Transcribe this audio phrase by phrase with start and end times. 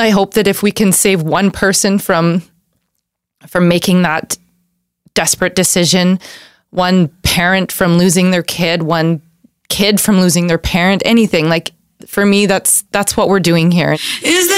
[0.00, 2.42] I hope that if we can save one person from
[3.46, 4.36] from making that
[5.14, 6.18] desperate decision,
[6.70, 9.22] one parent from losing their kid, one
[9.68, 11.72] kid from losing their parent, anything like
[12.06, 13.92] for me that's that's what we're doing here.
[13.92, 14.48] Is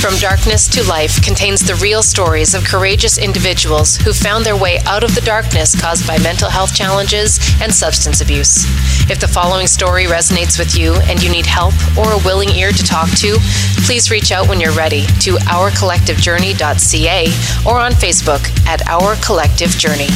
[0.00, 4.78] From Darkness to Life contains the real stories of courageous individuals who found their way
[4.86, 8.64] out of the darkness caused by mental health challenges and substance abuse.
[9.10, 12.70] If the following story resonates with you and you need help or a willing ear
[12.70, 13.38] to talk to,
[13.86, 17.24] please reach out when you're ready to ourcollectivejourney.ca
[17.66, 20.08] or on Facebook at Our Collective Journey.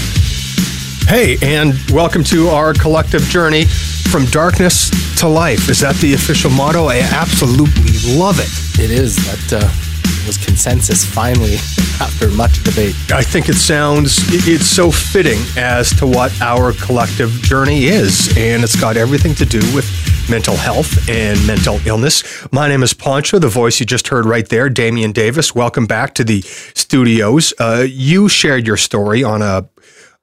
[1.07, 5.69] Hey, and welcome to our collective journey from darkness to life.
[5.69, 6.87] Is that the official motto?
[6.87, 8.83] I absolutely love it.
[8.83, 9.17] It is.
[9.17, 11.55] That uh, was consensus finally
[12.01, 12.95] after much debate.
[13.11, 14.17] I think it sounds,
[14.49, 18.35] it's so fitting as to what our collective journey is.
[18.39, 19.87] And it's got everything to do with
[20.31, 22.23] mental health and mental illness.
[22.53, 25.55] My name is Poncho, the voice you just heard right there, Damian Davis.
[25.55, 27.53] Welcome back to the studios.
[27.59, 29.69] Uh, you shared your story on a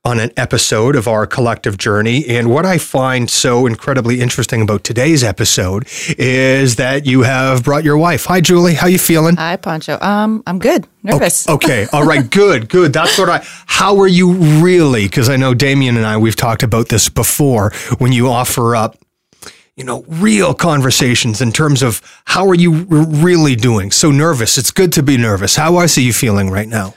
[0.06, 2.26] on an episode of our collective journey.
[2.28, 7.84] And what I find so incredibly interesting about today's episode is that you have brought
[7.84, 8.26] your wife.
[8.26, 8.76] Hi, Julie.
[8.76, 9.36] How you feeling?
[9.36, 10.00] Hi, Poncho.
[10.00, 10.88] Um, I'm good.
[11.04, 11.50] Nervous.
[11.50, 11.86] Okay.
[11.92, 12.30] All right.
[12.40, 12.70] Good.
[12.70, 12.94] Good.
[12.94, 13.42] That's what I.
[13.66, 15.06] How are you really?
[15.06, 17.72] Because I know Damien and I we've talked about this before.
[17.98, 18.98] When you offer up,
[19.76, 23.92] you know, real conversations in terms of how are you really doing?
[23.92, 24.58] So nervous.
[24.58, 25.56] It's good to be nervous.
[25.56, 26.94] How are you feeling right now?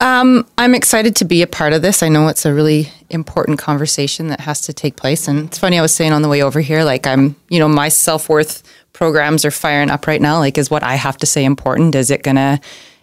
[0.00, 2.02] Um, I'm excited to be a part of this.
[2.02, 5.28] I know it's a really important conversation that has to take place.
[5.28, 7.68] And it's funny, I was saying on the way over here, like I'm, you know,
[7.68, 8.62] my self worth
[8.94, 10.38] programs are firing up right now.
[10.38, 11.94] Like, is what I have to say important?
[11.94, 12.60] Is it going to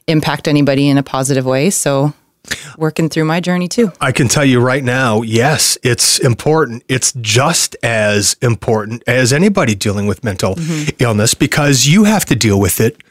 [0.08, 1.70] impact anybody in a positive way?
[1.70, 2.14] So,
[2.78, 3.92] working through my journey too.
[4.00, 6.84] I can tell you right now, yes, it's important.
[6.88, 10.56] It's just as important as anybody dealing with mental
[11.00, 13.03] illness because you have to deal with it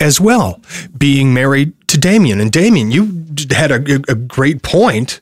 [0.00, 0.60] as well,
[0.96, 2.40] being married to Damien.
[2.40, 5.20] And Damien, you had a, a great point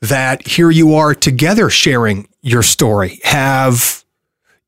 [0.00, 3.20] that here you are together sharing your story.
[3.24, 4.04] Have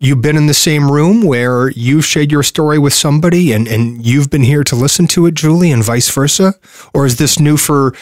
[0.01, 4.05] you been in the same room where you've shared your story with somebody and, and
[4.05, 6.55] you've been here to listen to it, Julie, and vice versa?
[6.95, 7.95] Or is this new for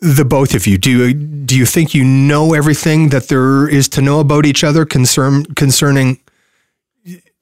[0.00, 0.76] the both of you?
[0.76, 4.64] Do you, do you think you know everything that there is to know about each
[4.64, 6.18] other concern, concerning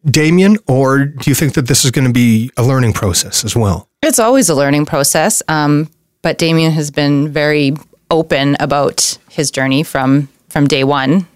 [0.05, 3.55] Damien, or do you think that this is going to be a learning process as
[3.55, 3.89] well?
[4.03, 5.43] It's always a learning process.
[5.49, 5.89] Um,
[6.23, 7.75] but Damien has been very
[8.11, 11.27] open about his journey from from day one,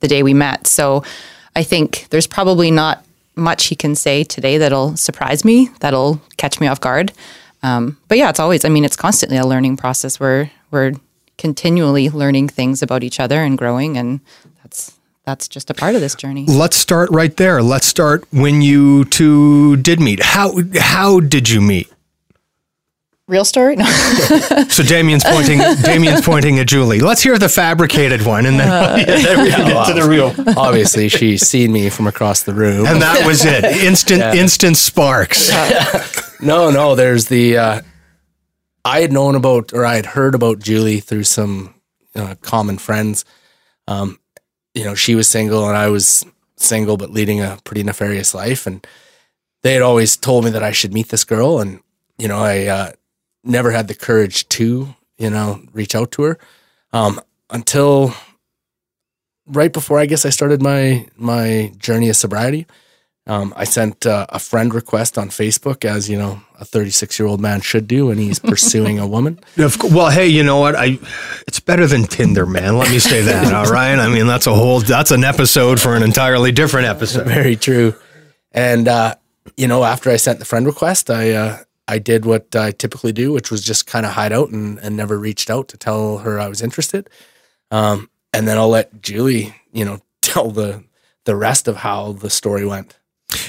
[0.00, 0.66] the day we met.
[0.66, 1.04] So
[1.54, 3.04] I think there's probably not
[3.36, 7.12] much he can say today that'll surprise me, that'll catch me off guard.
[7.62, 8.64] Um, but yeah, it's always.
[8.64, 10.20] I mean, it's constantly a learning process.
[10.20, 10.92] We're we're
[11.38, 14.20] continually learning things about each other and growing, and
[15.24, 16.44] that's that's just a part of this journey.
[16.46, 17.62] Let's start right there.
[17.62, 20.22] Let's start when you two did meet.
[20.22, 21.90] How how did you meet?
[23.26, 23.76] Real story?
[23.76, 23.84] No.
[24.68, 25.58] So Damien's pointing.
[25.82, 27.00] Damien's pointing at Julie.
[27.00, 30.34] Let's hear the fabricated one, and then, then we can get to the real.
[30.58, 32.86] Obviously, she's seen me from across the room.
[32.86, 33.64] And that was it.
[33.84, 35.50] Instant instant sparks.
[36.40, 37.56] No, no, there's the.
[37.56, 37.80] Uh,
[38.84, 41.74] I had known about, or I had heard about Julie through some
[42.14, 43.24] uh, common friends.
[43.86, 44.18] Um,
[44.74, 46.24] you know, she was single and I was
[46.56, 48.66] single, but leading a pretty nefarious life.
[48.66, 48.86] And
[49.62, 51.60] they had always told me that I should meet this girl.
[51.60, 51.80] And,
[52.18, 52.92] you know, I uh,
[53.44, 56.38] never had the courage to, you know, reach out to her
[56.92, 57.20] um,
[57.50, 58.14] until
[59.46, 62.66] right before I guess I started my my journey of sobriety.
[63.26, 67.26] Um, I sent uh, a friend request on Facebook, as you know, a 36 year
[67.26, 69.40] old man should do when he's pursuing a woman.
[69.82, 70.74] Well, hey, you know what?
[70.76, 70.98] I
[71.46, 72.76] it's better than Tinder, man.
[72.76, 73.54] Let me say that.
[73.54, 73.98] all right.
[73.98, 77.26] I mean, that's a whole that's an episode for an entirely different episode.
[77.26, 77.94] Very true.
[78.52, 79.14] And uh,
[79.56, 81.58] you know, after I sent the friend request, I uh,
[81.88, 84.96] I did what I typically do, which was just kind of hide out and, and
[84.96, 87.08] never reached out to tell her I was interested.
[87.70, 90.84] Um, and then I'll let Julie, you know, tell the
[91.24, 92.98] the rest of how the story went.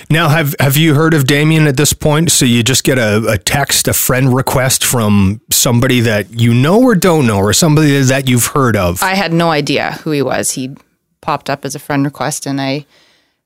[0.09, 2.31] Now, have have you heard of Damien at this point?
[2.31, 6.81] So you just get a, a text, a friend request from somebody that you know
[6.81, 9.01] or don't know, or somebody that you've heard of.
[9.03, 10.51] I had no idea who he was.
[10.51, 10.75] He
[11.21, 12.85] popped up as a friend request, and I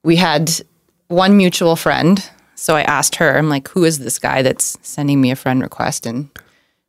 [0.04, 0.52] we had
[1.08, 2.30] one mutual friend.
[2.56, 5.62] So I asked her, I'm like, who is this guy that's sending me a friend
[5.62, 6.06] request?
[6.06, 6.30] And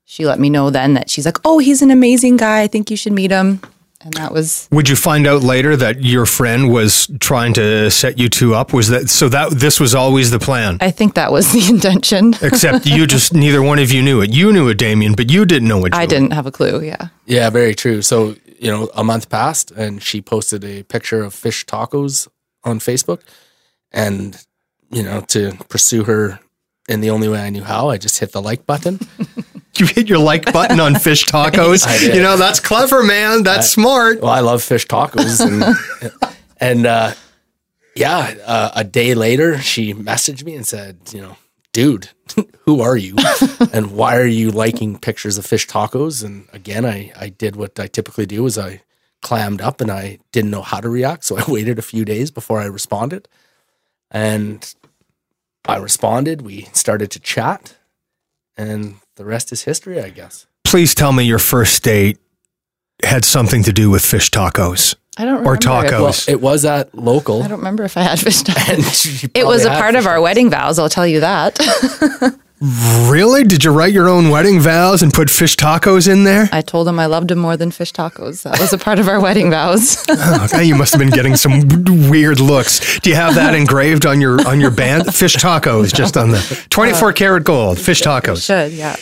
[0.05, 2.63] she let me know then that she's like, oh, he's an amazing guy.
[2.63, 3.61] I think you should meet him.
[4.03, 8.19] And that was Would you find out later that your friend was trying to set
[8.19, 8.73] you two up?
[8.73, 9.29] Was that so?
[9.29, 10.79] That this was always the plan.
[10.81, 12.35] I think that was the intention.
[12.41, 14.31] Except you just neither one of you knew it.
[14.31, 15.95] You knew it, Damien, but you didn't know it.
[15.95, 16.83] I didn't have a clue.
[16.83, 17.09] Yeah.
[17.27, 18.01] Yeah, very true.
[18.01, 22.27] So, you know, a month passed and she posted a picture of fish tacos
[22.65, 23.21] on Facebook.
[23.93, 24.43] And
[24.91, 26.41] you know, to pursue her
[26.89, 27.91] in the only way I knew how.
[27.91, 28.99] I just hit the like button.
[29.81, 31.87] You hit your like button on fish tacos.
[32.15, 33.43] You know, that's clever, man.
[33.45, 34.21] That's smart.
[34.21, 36.23] Well, I love fish tacos, and
[36.61, 37.15] and uh,
[37.97, 41.37] yeah, uh, a day later, she messaged me and said, you know,
[41.73, 42.11] dude,
[42.67, 43.17] who are you,
[43.73, 46.23] and why are you liking pictures of fish tacos?
[46.23, 48.83] And again, I I did what I typically do, is I
[49.23, 52.31] clammed up and I didn't know how to react, so I waited a few days
[52.31, 53.29] before I responded,
[54.11, 54.75] and
[55.65, 56.43] I responded.
[56.43, 57.77] We started to chat,
[58.59, 60.47] and the rest is history, I guess.
[60.65, 62.17] Please tell me your first date
[63.05, 64.95] had something to do with fish tacos.
[65.19, 65.51] I don't remember.
[65.51, 65.91] Or remember.
[65.91, 66.23] tacos.
[66.23, 67.43] If, Well, it was at local.
[67.43, 69.31] I don't remember if I had fish tacos.
[69.35, 70.79] It was a part of fish our wedding vows.
[70.79, 71.59] I'll tell you that.
[72.61, 73.43] Really?
[73.45, 76.47] Did you write your own wedding vows and put fish tacos in there?
[76.53, 78.43] I told him I loved him more than fish tacos.
[78.43, 80.05] That was a part of our wedding vows.
[80.11, 81.63] Oh, okay, you must have been getting some
[82.11, 83.01] weird looks.
[83.01, 85.15] Do you have that engraved on your on your band?
[85.15, 87.79] Fish tacos, just on the uh, 24 karat gold.
[87.79, 88.45] Fish tacos.
[88.45, 88.97] Should yeah.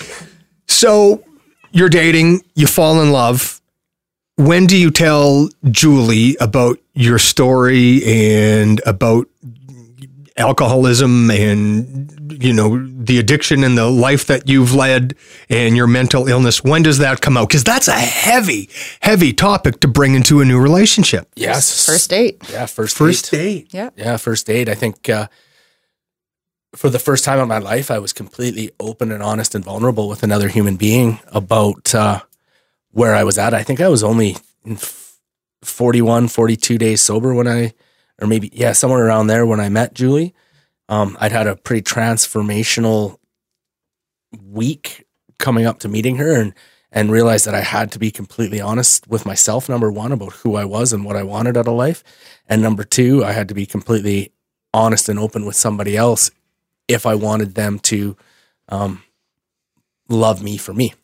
[0.69, 1.25] So
[1.73, 3.61] you're dating, you fall in love.
[4.37, 9.27] When do you tell Julie about your story and about
[10.39, 15.15] alcoholism and you know the addiction and the life that you've led
[15.51, 16.63] and your mental illness?
[16.63, 17.49] When does that come out?
[17.49, 18.69] Because that's a heavy,
[19.01, 21.29] heavy topic to bring into a new relationship.
[21.37, 22.39] Yes, First date.
[22.51, 23.39] Yeah, first First date.
[23.39, 23.75] date.
[23.75, 23.91] Yeah.
[23.97, 24.69] Yeah, first date.
[24.69, 25.27] I think uh,
[26.77, 30.09] for the first time in my life, I was completely open and honest and vulnerable
[30.09, 32.21] with another human being about uh,
[32.93, 33.55] where I was at.
[33.55, 34.79] I think I was only in
[35.63, 37.73] 41, 42 days sober when I,
[38.21, 40.35] or maybe, yeah, somewhere around there when I met Julie.
[40.89, 43.19] Um, I'd had a pretty transformational
[44.43, 45.07] week
[45.39, 46.55] coming up to meeting her and
[46.91, 50.57] and realized that I had to be completely honest with myself number 1 about who
[50.57, 52.03] I was and what I wanted out of life
[52.49, 54.33] and number 2 I had to be completely
[54.73, 56.31] honest and open with somebody else
[56.89, 58.17] if I wanted them to
[58.71, 59.03] um,
[60.09, 60.95] love me for me.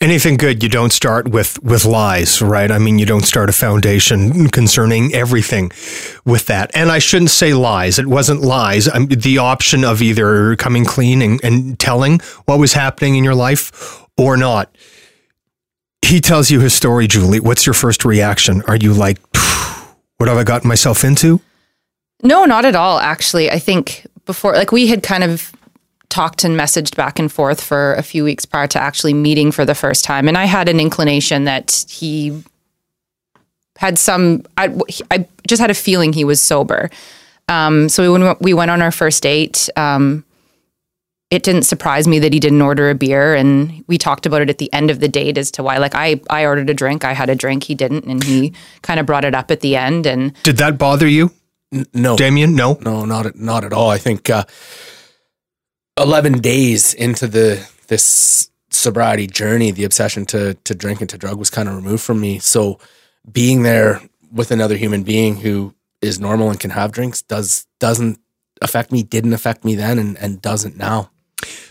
[0.00, 2.70] Anything good, you don't start with with lies, right?
[2.70, 5.72] I mean, you don't start a foundation concerning everything
[6.24, 6.70] with that.
[6.74, 7.98] And I shouldn't say lies.
[7.98, 8.88] It wasn't lies.
[8.88, 13.34] Um, the option of either coming clean and, and telling what was happening in your
[13.34, 14.74] life or not.
[16.02, 17.40] He tells you his story, Julie.
[17.40, 18.62] What's your first reaction?
[18.62, 19.18] Are you like,
[20.16, 21.40] what have I gotten myself into?
[22.22, 22.98] No, not at all.
[22.98, 25.52] Actually, I think before, like we had kind of
[26.10, 29.64] talked and messaged back and forth for a few weeks prior to actually meeting for
[29.64, 32.42] the first time, and I had an inclination that he
[33.78, 34.44] had some.
[34.58, 34.78] I,
[35.10, 36.90] I just had a feeling he was sober.
[37.48, 40.24] Um, so when we went on our first date, um,
[41.30, 44.50] it didn't surprise me that he didn't order a beer, and we talked about it
[44.50, 45.78] at the end of the date as to why.
[45.78, 48.52] Like I, I ordered a drink, I had a drink, he didn't, and he
[48.82, 51.30] kind of brought it up at the end, and Did that bother you,
[51.94, 52.16] No.
[52.16, 52.54] Damien?
[52.56, 52.78] No.
[52.82, 53.90] No, not at, not at all.
[53.90, 54.44] I think uh,
[56.00, 61.38] eleven days into the this sobriety journey, the obsession to to drink and to drug
[61.38, 62.38] was kind of removed from me.
[62.38, 62.78] So
[63.30, 64.00] being there
[64.32, 68.18] with another human being who is normal and can have drinks does doesn't
[68.62, 69.02] affect me.
[69.02, 71.10] Didn't affect me then, and and doesn't now.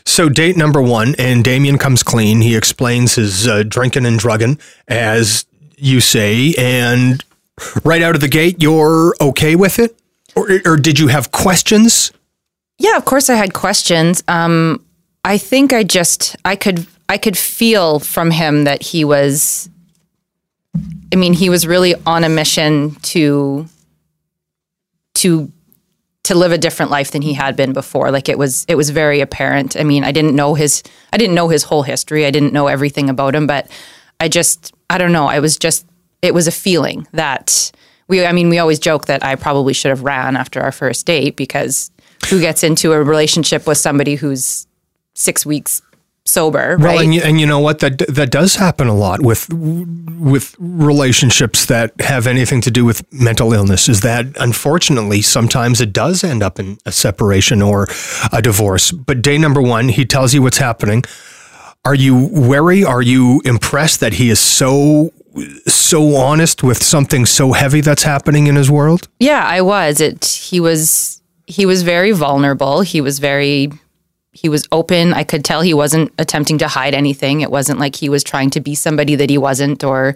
[0.05, 2.41] So date number one, and Damien comes clean.
[2.41, 5.45] He explains his uh, drinking and drugging, as
[5.77, 7.23] you say, and
[7.83, 9.97] right out of the gate, you're okay with it,
[10.35, 12.11] or, or did you have questions?
[12.79, 14.23] Yeah, of course I had questions.
[14.27, 14.83] Um,
[15.23, 19.69] I think I just I could I could feel from him that he was
[21.11, 23.67] I mean, he was really on a mission to
[25.15, 25.51] to
[26.23, 28.11] to live a different life than he had been before.
[28.11, 29.75] Like it was it was very apparent.
[29.75, 32.25] I mean, I didn't know his I didn't know his whole history.
[32.25, 33.69] I didn't know everything about him, but
[34.19, 35.27] I just I don't know.
[35.27, 35.85] I was just
[36.21, 37.71] it was a feeling that
[38.07, 41.05] we I mean, we always joke that I probably should have ran after our first
[41.05, 41.91] date because
[42.27, 44.67] who gets into a relationship with somebody who's
[45.13, 45.81] 6 weeks
[46.25, 46.95] sober, right?
[46.95, 50.55] Well, and you, and you know what that that does happen a lot with with
[50.59, 53.89] relationships that have anything to do with mental illness.
[53.89, 57.87] Is that unfortunately sometimes it does end up in a separation or
[58.31, 58.91] a divorce.
[58.91, 61.03] But day number one, he tells you what's happening.
[61.85, 62.83] Are you wary?
[62.83, 65.11] Are you impressed that he is so
[65.65, 69.07] so honest with something so heavy that's happening in his world?
[69.19, 70.01] Yeah, I was.
[70.01, 71.18] It he was
[71.49, 72.81] he was very vulnerable.
[72.81, 73.71] He was very
[74.31, 75.11] he was open.
[75.13, 77.41] I could tell he wasn't attempting to hide anything.
[77.41, 80.15] It wasn't like he was trying to be somebody that he wasn't or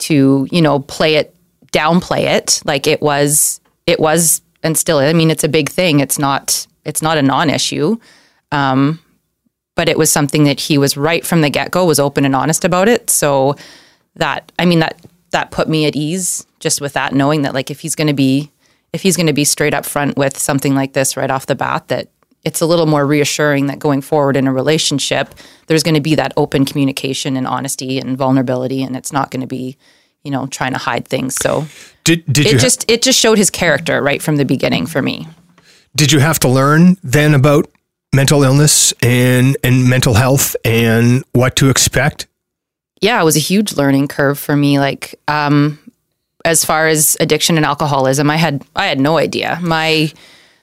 [0.00, 1.34] to, you know, play it
[1.70, 2.60] downplay it.
[2.64, 6.00] Like it was it was and still I mean it's a big thing.
[6.00, 7.96] It's not it's not a non-issue.
[8.50, 8.98] Um
[9.76, 12.64] but it was something that he was right from the get-go was open and honest
[12.64, 13.10] about it.
[13.10, 13.54] So
[14.16, 15.00] that I mean that
[15.30, 18.14] that put me at ease just with that knowing that like if he's going to
[18.14, 18.50] be
[18.94, 21.54] if he's going to be straight up front with something like this right off the
[21.54, 22.08] bat, that
[22.44, 25.34] it's a little more reassuring that going forward in a relationship,
[25.66, 29.40] there's going to be that open communication and honesty and vulnerability, and it's not going
[29.40, 29.76] to be,
[30.22, 31.34] you know, trying to hide things.
[31.34, 31.66] So
[32.04, 34.86] Did did you it ha- just it just showed his character right from the beginning
[34.86, 35.26] for me.
[35.96, 37.66] did you have to learn then about
[38.14, 42.26] mental illness and and mental health and what to expect?
[43.00, 44.78] yeah, it was a huge learning curve for me.
[44.78, 45.78] Like, um,
[46.44, 49.58] as far as addiction and alcoholism, I had I had no idea.
[49.62, 50.12] My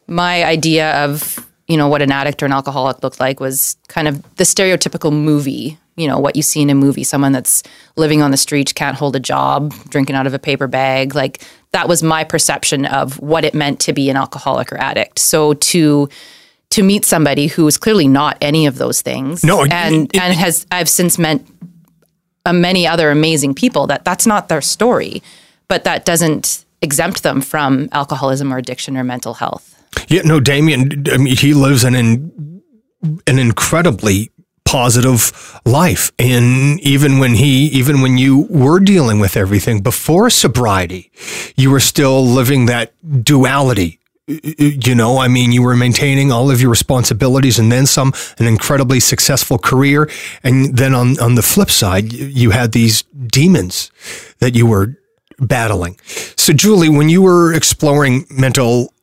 [0.07, 4.07] my idea of you know what an addict or an alcoholic looked like was kind
[4.07, 5.77] of the stereotypical movie.
[5.97, 7.63] You know what you see in a movie: someone that's
[7.95, 11.15] living on the streets, can't hold a job, drinking out of a paper bag.
[11.15, 15.19] Like that was my perception of what it meant to be an alcoholic or addict.
[15.19, 16.09] So to
[16.71, 20.19] to meet somebody who is clearly not any of those things, No, it- and it-
[20.21, 21.41] and has I've since met
[22.45, 25.21] uh, many other amazing people that that's not their story,
[25.71, 29.81] but that doesn't exempt them from alcoholism or addiction or mental health.
[30.09, 31.05] Yeah, no, Damien.
[31.09, 32.61] I mean, he lives an in,
[33.25, 34.31] an incredibly
[34.65, 41.09] positive life, and even when he, even when you were dealing with everything before sobriety,
[41.55, 42.91] you were still living that
[43.23, 43.97] duality.
[44.27, 48.45] You know, I mean, you were maintaining all of your responsibilities and then some, an
[48.45, 50.09] incredibly successful career.
[50.43, 53.89] And then on, on the flip side, you had these demons
[54.39, 54.95] that you were
[55.41, 55.97] battling.
[56.37, 58.93] So, Julie, when you were exploring mental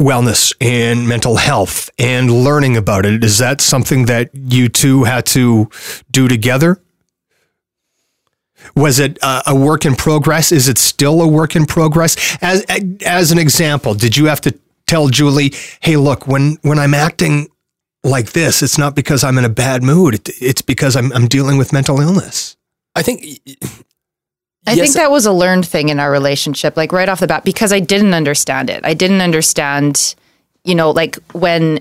[0.00, 3.24] wellness and mental health and learning about it.
[3.24, 5.68] Is that something that you two had to
[6.10, 6.80] do together?
[8.76, 10.52] Was it uh, a work in progress?
[10.52, 12.16] Is it still a work in progress?
[12.40, 12.64] As
[13.04, 14.54] as an example, did you have to
[14.86, 17.48] tell Julie, "Hey, look, when when I'm acting
[18.04, 20.28] like this, it's not because I'm in a bad mood.
[20.40, 22.56] It's because I'm I'm dealing with mental illness."
[22.94, 23.40] I think.
[24.66, 27.44] I think that was a learned thing in our relationship, like right off the bat,
[27.44, 28.84] because I didn't understand it.
[28.84, 30.14] I didn't understand,
[30.64, 31.80] you know, like when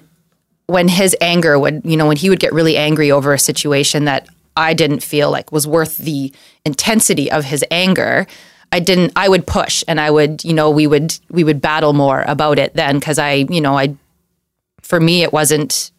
[0.67, 4.05] when his anger would, you know, when he would get really angry over a situation
[4.05, 6.33] that I didn't feel like was worth the
[6.65, 8.27] intensity of his anger.
[8.71, 11.93] I didn't I would push and I would, you know, we would we would battle
[11.93, 13.95] more about it then cuz I, you know, I
[14.81, 15.91] for me it wasn't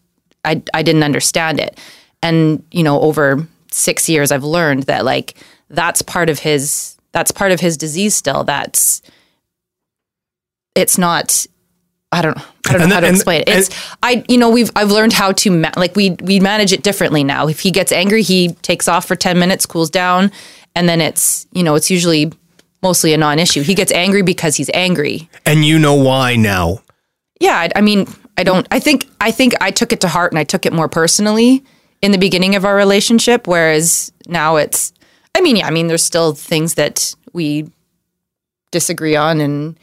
[0.44, 1.78] I I didn't understand it.
[2.22, 5.34] And, you know, over 6 years I've learned that like
[5.70, 8.44] that's part of his that's part of his disease still.
[8.44, 9.02] That's
[10.74, 11.46] it's not
[12.12, 13.48] I don't I don't know And how then- to and- explain it.
[13.48, 13.70] It's
[14.02, 17.24] I you know we've I've learned how to ma- like we we manage it differently
[17.24, 17.48] now.
[17.48, 20.30] If he gets angry, he takes off for 10 minutes, cools down,
[20.74, 22.32] and then it's you know it's usually
[22.82, 23.62] mostly a non-issue.
[23.62, 25.28] He gets angry because he's angry.
[25.44, 26.80] And you know why now?
[27.40, 28.06] Yeah, I, I mean,
[28.36, 28.66] I don't.
[28.70, 31.64] I think I think I took it to heart and I took it more personally
[32.02, 34.92] in the beginning of our relationship, whereas now it's.
[35.34, 37.70] I mean, yeah, I mean, there's still things that we
[38.70, 39.78] disagree on and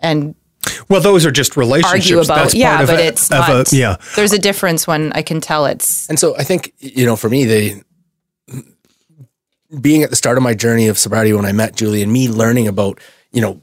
[0.00, 0.34] and
[0.88, 2.06] Well, those are just relationships.
[2.10, 2.34] argue about.
[2.42, 3.72] That's yeah, part of but a- it's of not.
[3.72, 3.96] a, yeah.
[4.16, 6.08] There's a difference when I can tell it's.
[6.08, 7.82] And so I think, you know, for me, they
[9.80, 12.28] being at the start of my journey of sobriety when I met Julie and me
[12.28, 13.00] learning about,
[13.32, 13.60] you know,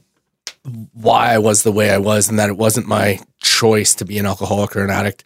[0.92, 4.18] why I was the way I was and that it wasn't my choice to be
[4.18, 5.24] an alcoholic or an addict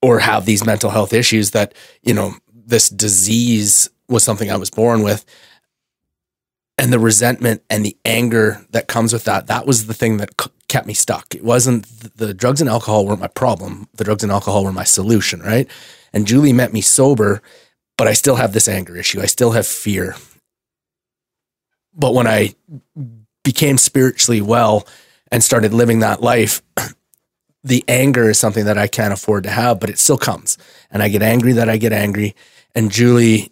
[0.00, 4.70] or have these mental health issues that, you know, this disease was something I was
[4.70, 5.24] born with.
[6.78, 10.30] And the resentment and the anger that comes with that, that was the thing that
[10.68, 11.34] kept me stuck.
[11.34, 13.88] It wasn't the drugs and alcohol weren't my problem.
[13.94, 15.68] The drugs and alcohol were my solution, right?
[16.12, 17.42] And Julie met me sober,
[17.98, 19.20] but I still have this anger issue.
[19.20, 20.16] I still have fear.
[21.94, 22.54] But when I
[23.44, 24.86] became spiritually well
[25.30, 26.62] and started living that life,
[27.64, 30.56] the anger is something that I can't afford to have, but it still comes.
[30.90, 32.34] And I get angry that I get angry.
[32.74, 33.51] And Julie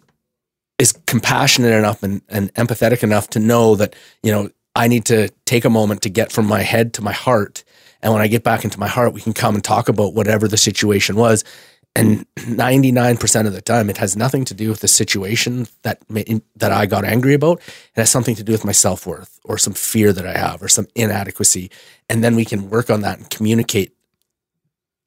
[0.81, 5.29] is compassionate enough and, and empathetic enough to know that, you know, I need to
[5.45, 7.63] take a moment to get from my head to my heart.
[8.01, 10.47] And when I get back into my heart, we can come and talk about whatever
[10.47, 11.43] the situation was.
[11.95, 16.01] And 99% of the time, it has nothing to do with the situation that
[16.55, 17.59] that I got angry about.
[17.59, 20.63] It has something to do with my self worth or some fear that I have
[20.63, 21.69] or some inadequacy.
[22.09, 23.93] And then we can work on that and communicate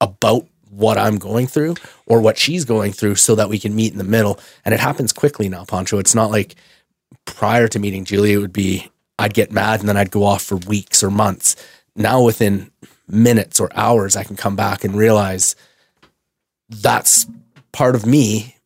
[0.01, 1.77] about what I'm going through
[2.07, 4.39] or what she's going through so that we can meet in the middle.
[4.65, 5.99] And it happens quickly now, Poncho.
[5.99, 6.57] It's not like
[7.25, 10.43] prior to meeting Julie, it would be I'd get mad and then I'd go off
[10.43, 11.57] for weeks or months.
[11.95, 12.71] Now, within
[13.09, 15.55] minutes or hours, I can come back and realize
[16.69, 17.27] that's
[17.73, 18.57] part of me,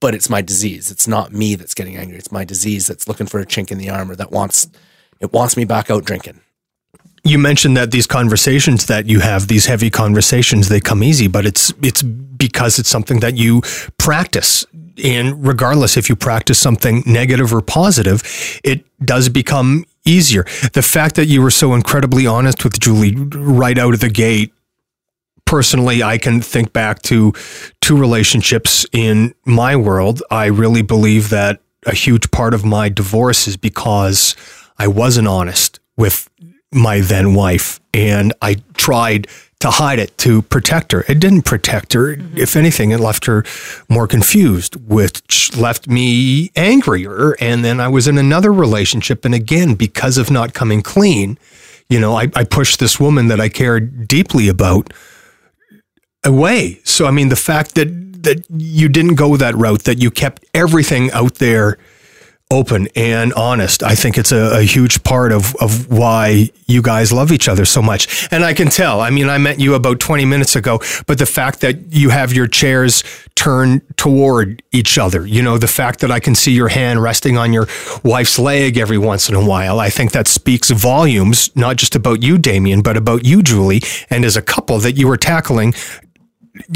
[0.00, 0.90] but it's my disease.
[0.90, 2.16] It's not me that's getting angry.
[2.16, 4.68] It's my disease that's looking for a chink in the armor that wants
[5.20, 6.40] it wants me back out drinking.
[7.24, 11.46] You mentioned that these conversations that you have, these heavy conversations, they come easy, but
[11.46, 13.62] it's it's because it's something that you
[13.98, 14.66] practice.
[15.02, 18.22] And regardless if you practice something negative or positive,
[18.64, 20.44] it does become easier.
[20.72, 24.52] The fact that you were so incredibly honest with Julie right out of the gate.
[25.44, 27.32] Personally, I can think back to
[27.80, 30.22] two relationships in my world.
[30.30, 34.34] I really believe that a huge part of my divorce is because
[34.78, 36.28] I wasn't honest with
[36.72, 39.28] my then wife and I tried
[39.60, 41.04] to hide it to protect her.
[41.08, 42.16] It didn't protect her.
[42.16, 42.36] Mm-hmm.
[42.36, 43.44] If anything, it left her
[43.88, 47.36] more confused, which left me angrier.
[47.38, 49.24] And then I was in another relationship.
[49.24, 51.38] And again, because of not coming clean,
[51.88, 54.92] you know, I, I pushed this woman that I cared deeply about
[56.24, 56.80] away.
[56.82, 60.44] So, I mean, the fact that, that you didn't go that route, that you kept
[60.54, 61.78] everything out there
[62.52, 63.82] open and honest.
[63.82, 67.64] I think it's a, a, huge part of, of why you guys love each other
[67.64, 68.28] so much.
[68.30, 69.00] And I can tell.
[69.00, 72.32] I mean, I met you about 20 minutes ago, but the fact that you have
[72.32, 73.02] your chairs
[73.34, 77.38] turned toward each other, you know, the fact that I can see your hand resting
[77.38, 77.66] on your
[78.04, 82.22] wife's leg every once in a while, I think that speaks volumes, not just about
[82.22, 83.80] you, Damien, but about you, Julie,
[84.10, 85.72] and as a couple that you were tackling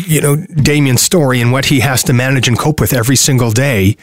[0.06, 3.50] you know, Damien's story and what he has to manage and cope with every single
[3.50, 3.94] day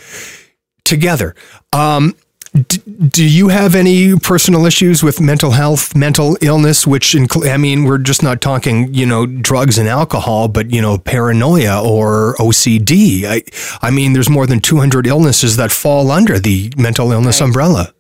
[0.84, 1.36] together.
[1.72, 2.16] Um,
[2.54, 7.58] d- do you have any personal issues with mental health, mental illness, which include, I
[7.58, 12.36] mean, we're just not talking, you know, drugs and alcohol, but, you know, paranoia or
[12.36, 13.26] OCD.
[13.26, 13.44] I,
[13.82, 17.48] I mean, there's more than 200 illnesses that fall under the mental illness right.
[17.48, 17.94] umbrella.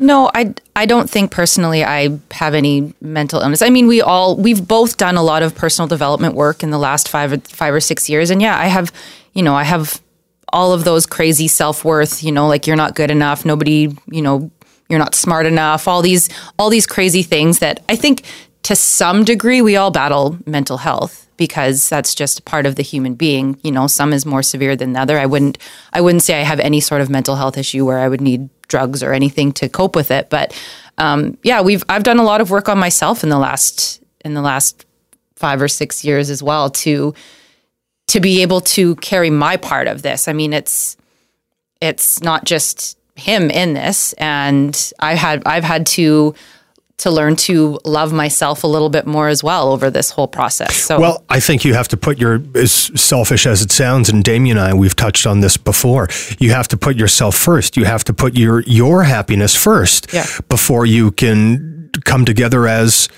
[0.00, 3.62] No, I, I don't think personally I have any mental illness.
[3.62, 6.78] I mean, we all we've both done a lot of personal development work in the
[6.78, 8.92] last five five or six years, and yeah, I have,
[9.32, 10.00] you know, I have
[10.52, 12.22] all of those crazy self worth.
[12.22, 13.44] You know, like you're not good enough.
[13.44, 14.50] Nobody, you know,
[14.88, 15.86] you're not smart enough.
[15.88, 16.28] All these
[16.58, 18.22] all these crazy things that I think
[18.64, 23.14] to some degree we all battle mental health because that's just part of the human
[23.14, 23.58] being.
[23.62, 25.18] You know, some is more severe than the other.
[25.18, 25.58] I wouldn't
[25.92, 28.48] I wouldn't say I have any sort of mental health issue where I would need
[28.68, 30.28] drugs or anything to cope with it.
[30.28, 30.58] But
[30.98, 34.34] um, yeah, we've I've done a lot of work on myself in the last in
[34.34, 34.84] the last
[35.36, 37.14] five or six years as well to
[38.08, 40.28] to be able to carry my part of this.
[40.28, 40.96] I mean, it's
[41.80, 46.34] it's not just him in this, and I had I've had to
[46.98, 50.74] to learn to love myself a little bit more as well over this whole process.
[50.74, 54.24] So, well, I think you have to put your, as selfish as it sounds, and
[54.24, 56.08] Damien and I, we've touched on this before.
[56.40, 57.76] You have to put yourself first.
[57.76, 60.26] You have to put your your happiness first yeah.
[60.48, 63.08] before you can come together as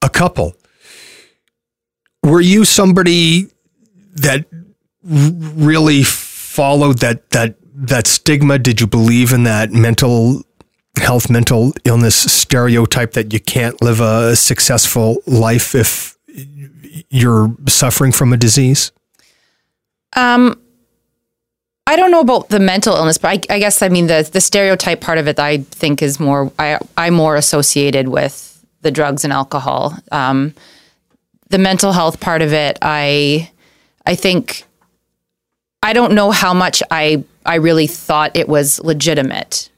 [0.00, 0.54] a couple.
[2.22, 3.50] Were you somebody
[4.14, 4.46] that
[5.02, 8.58] really followed that that that stigma?
[8.58, 10.42] Did you believe in that mental
[10.96, 16.16] health, mental illness stereotype that you can't live a successful life if
[17.10, 18.92] you're suffering from a disease?
[20.16, 20.60] Um,
[21.86, 24.40] I don't know about the mental illness, but I, I, guess I mean the the
[24.40, 25.38] stereotype part of it.
[25.38, 29.94] I think is more I I more associated with the drugs and alcohol.
[30.12, 30.54] Um,
[31.50, 33.50] the mental health part of it, I
[34.06, 34.64] I think
[35.82, 39.70] I don't know how much I I really thought it was legitimate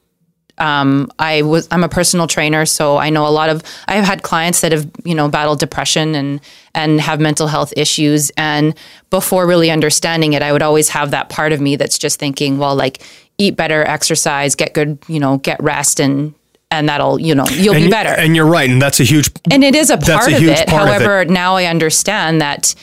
[0.58, 4.22] um, I was I'm a personal trainer, so I know a lot of I've had
[4.22, 6.40] clients that have you know battled depression and
[6.74, 8.30] and have mental health issues.
[8.36, 8.74] And
[9.10, 12.58] before really understanding it, I would always have that part of me that's just thinking,
[12.58, 13.02] well, like
[13.38, 16.34] eat better, exercise, get good, you know, get rest, and
[16.70, 18.10] and that'll you know you'll and be better.
[18.10, 20.68] And you're right, and that's a huge and it is a part a of it.
[20.68, 21.32] Part However, of it.
[21.32, 22.74] now I understand that.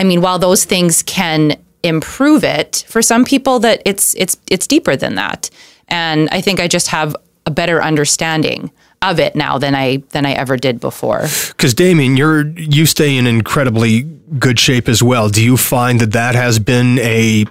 [0.00, 4.66] I mean, while those things can improve it, for some people that it's it's it's
[4.66, 5.50] deeper than that.
[5.88, 8.70] And I think I just have a better understanding
[9.02, 11.26] of it now than I than I ever did before.
[11.48, 14.04] Because Damien, you're you stay in incredibly
[14.38, 15.28] good shape as well.
[15.28, 17.44] Do you find that that has been a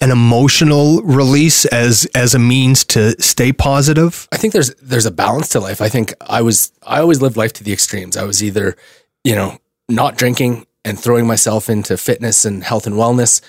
[0.00, 4.26] an emotional release as as a means to stay positive?
[4.32, 5.80] I think there's there's a balance to life.
[5.80, 8.16] I think I was I always lived life to the extremes.
[8.16, 8.76] I was either,
[9.22, 13.40] you know, not drinking and throwing myself into fitness and health and wellness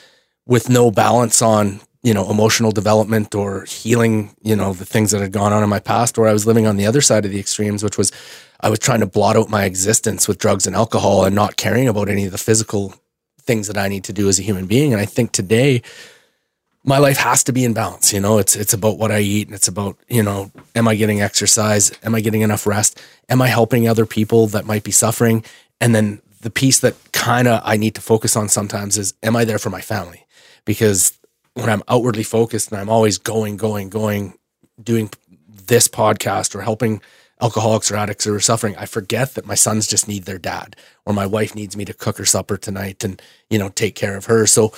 [0.46, 5.22] with no balance on you know, emotional development or healing, you know, the things that
[5.22, 7.32] had gone on in my past, or I was living on the other side of
[7.32, 8.12] the extremes, which was
[8.60, 11.88] I was trying to blot out my existence with drugs and alcohol and not caring
[11.88, 12.94] about any of the physical
[13.42, 14.94] things that I need to do as a human being.
[14.94, 15.82] And I think today
[16.84, 18.14] my life has to be in balance.
[18.14, 20.94] You know, it's it's about what I eat and it's about, you know, am I
[20.94, 21.92] getting exercise?
[22.04, 23.02] Am I getting enough rest?
[23.30, 25.44] Am I helping other people that might be suffering?
[25.82, 29.36] And then the piece that kind of I need to focus on sometimes is am
[29.36, 30.26] I there for my family?
[30.66, 31.18] Because
[31.54, 34.38] when I'm outwardly focused and I'm always going, going, going,
[34.82, 35.10] doing
[35.68, 37.02] this podcast or helping
[37.42, 41.14] alcoholics or addicts are suffering, I forget that my sons just need their dad or
[41.14, 44.26] my wife needs me to cook her supper tonight and, you know, take care of
[44.26, 44.46] her.
[44.46, 44.74] So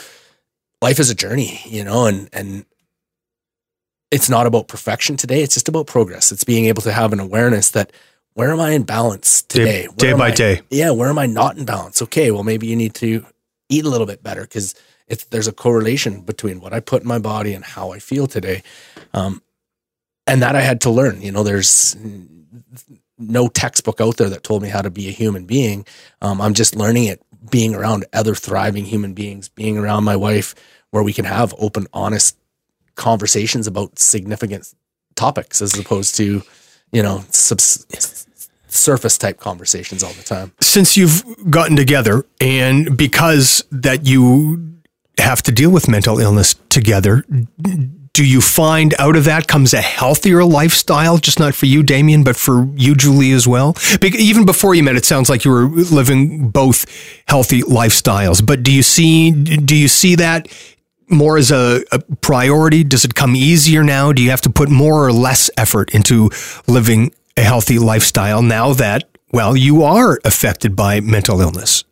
[0.82, 2.66] life is a journey, you know, and, and
[4.12, 5.42] it's not about perfection today.
[5.42, 6.32] It's just about progress.
[6.32, 7.92] It's being able to have an awareness that
[8.38, 9.88] where am I in balance today?
[9.88, 10.62] Where day by I- day.
[10.70, 12.04] Yeah, where am I not in balance?
[12.04, 13.26] Okay, well maybe you need to
[13.68, 14.76] eat a little bit better because
[15.32, 18.62] there's a correlation between what I put in my body and how I feel today.
[19.14, 19.42] Um,
[20.28, 21.22] and that I had to learn.
[21.22, 21.98] You know, there's
[23.18, 25.86] no textbook out there that told me how to be a human being.
[26.22, 30.54] Um, I'm just learning it being around other thriving human beings, being around my wife,
[30.92, 32.38] where we can have open, honest
[32.96, 34.72] conversations about significant
[35.16, 36.44] topics as opposed to,
[36.92, 37.86] you know, subs-
[38.78, 40.52] surface type conversations all the time.
[40.62, 44.74] since you've gotten together and because that you
[45.20, 47.24] have to deal with mental illness together,
[48.18, 52.24] do you find out of that comes a healthier lifestyle, just not for you, Damien,
[52.24, 53.76] but for you, Julie, as well?
[54.02, 56.86] Even before you met, it sounds like you were living both
[57.28, 58.44] healthy lifestyles.
[58.44, 60.48] But do you see do you see that
[61.10, 62.84] more as a, a priority?
[62.84, 64.12] Does it come easier now?
[64.12, 66.32] Do you have to put more or less effort into
[66.68, 71.84] living a healthy lifestyle now that, well, you are affected by mental illness?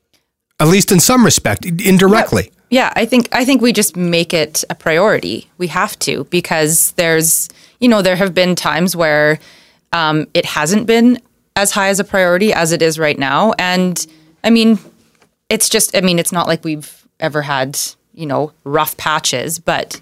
[0.59, 2.51] At least in some respect, indirectly.
[2.69, 5.49] Yeah, I think I think we just make it a priority.
[5.57, 7.47] We have to because there's
[7.79, 9.39] you know there have been times where
[9.93, 11.21] um, it hasn't been
[11.55, 14.05] as high as a priority as it is right now, and
[14.43, 14.79] I mean,
[15.49, 17.77] it's just I mean it's not like we've ever had
[18.13, 20.01] you know rough patches, but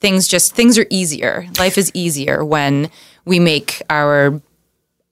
[0.00, 1.46] things just things are easier.
[1.58, 2.90] Life is easier when
[3.24, 4.40] we make our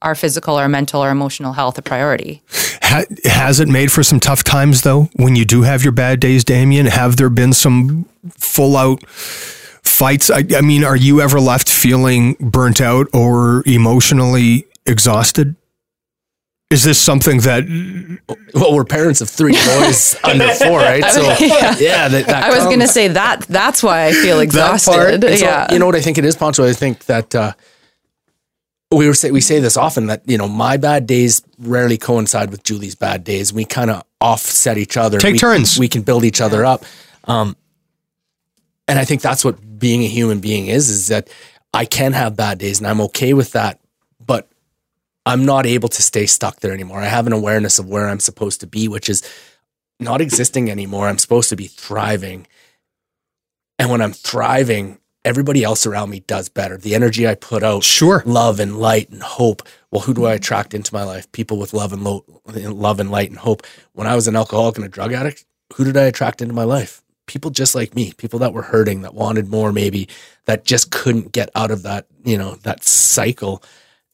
[0.02, 2.42] our physical, our mental, our emotional health a priority.
[2.82, 5.08] Ha- has it made for some tough times though?
[5.16, 10.30] When you do have your bad days, Damien, have there been some full out fights?
[10.30, 15.56] I, I mean, are you ever left feeling burnt out or emotionally exhausted?
[16.68, 17.64] Is this something that
[18.52, 21.04] Well, we're parents of three boys under four, right?
[21.04, 24.42] So yeah, that, that I was going to say that that's why I feel that
[24.42, 24.90] exhausted.
[24.90, 25.14] part.
[25.14, 25.72] And so, yeah.
[25.72, 26.66] you know what I think it is, Poncho.
[26.66, 27.52] I think that uh,
[28.90, 32.50] we were say we say this often that you know my bad days rarely coincide
[32.50, 33.52] with Julie's bad days.
[33.52, 35.18] We kind of offset each other.
[35.18, 35.78] Take we, turns.
[35.78, 36.84] We can build each other up.
[37.24, 37.56] Um,
[38.86, 41.28] and I think that's what being a human being is: is that
[41.74, 43.80] I can have bad days, and I'm okay with that.
[44.24, 44.48] But
[45.24, 47.00] I'm not able to stay stuck there anymore.
[47.00, 49.28] I have an awareness of where I'm supposed to be, which is
[49.98, 51.08] not existing anymore.
[51.08, 52.46] I'm supposed to be thriving.
[53.78, 56.78] And when I'm thriving, everybody else around me does better.
[56.78, 58.22] The energy I put out, Sure.
[58.24, 59.62] love and light and hope.
[59.90, 61.30] Well, who do I attract into my life?
[61.32, 63.66] People with love and lo- love and light and hope.
[63.92, 66.64] When I was an alcoholic and a drug addict, who did I attract into my
[66.64, 67.02] life?
[67.26, 70.08] People just like me, people that were hurting, that wanted more, maybe
[70.44, 73.62] that just couldn't get out of that, you know, that cycle.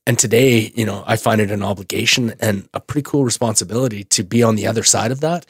[0.07, 4.25] And today, you know, I find it an obligation and a pretty cool responsibility to
[4.25, 5.45] be on the other side of that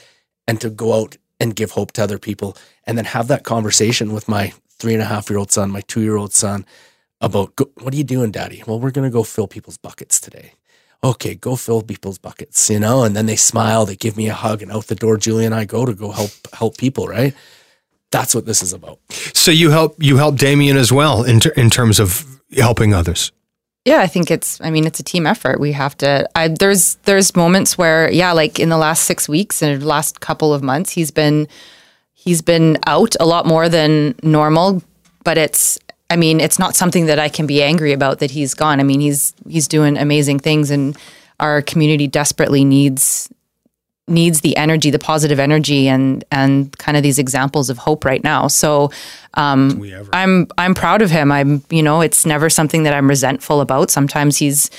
[0.49, 4.13] and to go out and give hope to other people and then have that conversation
[4.13, 6.67] with my three and a half year old son, my two year old son
[7.21, 8.65] about go, what are you doing, daddy?
[8.67, 10.55] Well, we're going to go fill people's buckets today.
[11.05, 14.35] Okay, go fill people's buckets, you know, and then they smile, they give me a
[14.35, 17.33] hug, and out the door, Julie and I go to go help help people, right?
[18.11, 18.99] That's what this is about.
[19.11, 23.31] So you help you help Damien as well in ter- in terms of helping others.
[23.85, 24.61] Yeah, I think it's.
[24.61, 25.59] I mean, it's a team effort.
[25.59, 26.29] We have to.
[26.37, 30.21] I, there's there's moments where, yeah, like in the last six weeks and the last
[30.21, 31.49] couple of months, he's been
[32.23, 34.83] he's been out a lot more than normal.
[35.25, 35.79] But it's.
[36.11, 38.81] I mean, it's not something that I can be angry about that he's gone.
[38.81, 40.97] I mean, he's he's doing amazing things, and
[41.41, 43.31] our community desperately needs
[44.09, 48.23] needs the energy, the positive energy, and and kind of these examples of hope right
[48.23, 48.47] now.
[48.49, 48.91] So
[49.35, 49.83] um,
[50.13, 51.33] I'm I'm proud of him.
[51.33, 53.91] I'm you know it's never something that I'm resentful about.
[53.91, 54.71] Sometimes he's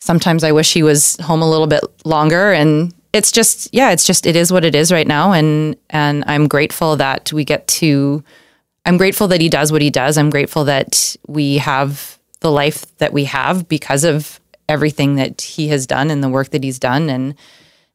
[0.00, 4.06] sometimes I wish he was home a little bit longer, and it's just yeah, it's
[4.06, 7.66] just it is what it is right now, and and I'm grateful that we get
[7.68, 8.22] to.
[8.84, 10.16] I'm grateful that he does what he does.
[10.16, 15.68] I'm grateful that we have the life that we have because of everything that he
[15.68, 17.34] has done and the work that he's done, and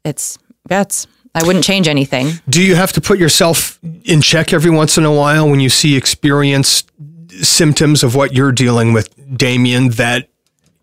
[0.03, 0.37] it's
[0.69, 2.31] yeah, it's I wouldn't change anything.
[2.47, 5.69] Do you have to put yourself in check every once in a while when you
[5.69, 6.83] see experience
[7.41, 10.29] symptoms of what you're dealing with, Damien, that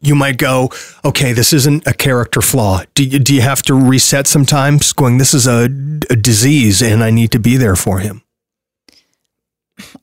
[0.01, 0.71] you might go,
[1.05, 2.83] okay, this isn't a character flaw.
[2.95, 7.05] Do you, do you have to reset sometimes going, this is a, a disease and
[7.05, 8.23] I need to be there for him?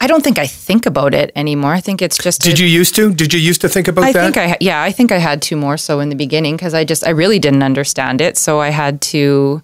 [0.01, 1.71] I don't think I think about it anymore.
[1.71, 3.13] I think it's just Did a- you used to?
[3.13, 4.33] Did you used to think about I that?
[4.33, 6.83] think I yeah, I think I had to more so in the beginning because I
[6.83, 9.61] just I really didn't understand it, so I had to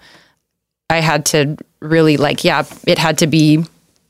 [0.90, 3.66] I had to really like yeah, it had to be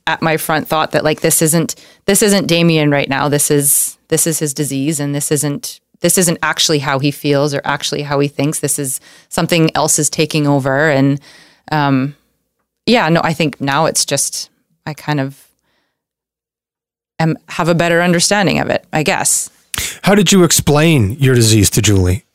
[0.06, 3.30] at my front thought that like this isn't this isn't Damien right now.
[3.30, 7.54] This is this is his disease and this isn't this isn't actually how he feels
[7.54, 8.60] or actually how he thinks.
[8.60, 11.18] This is something else is taking over and
[11.72, 12.14] um
[12.84, 14.50] yeah, no, I think now it's just
[14.84, 15.48] I kind of
[17.18, 19.48] am, have a better understanding of it, I guess.
[20.02, 22.26] How did you explain your disease to Julie?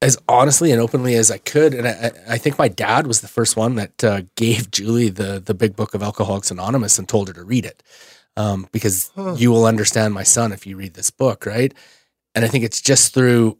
[0.00, 1.74] as honestly and openly as I could.
[1.74, 5.08] And I, I I think my dad was the first one that uh, gave Julie
[5.08, 7.82] the the big book of Alcoholics Anonymous and told her to read it,
[8.38, 11.74] um, because you will understand my son if you read this book, right?
[12.36, 13.58] And I think it's just through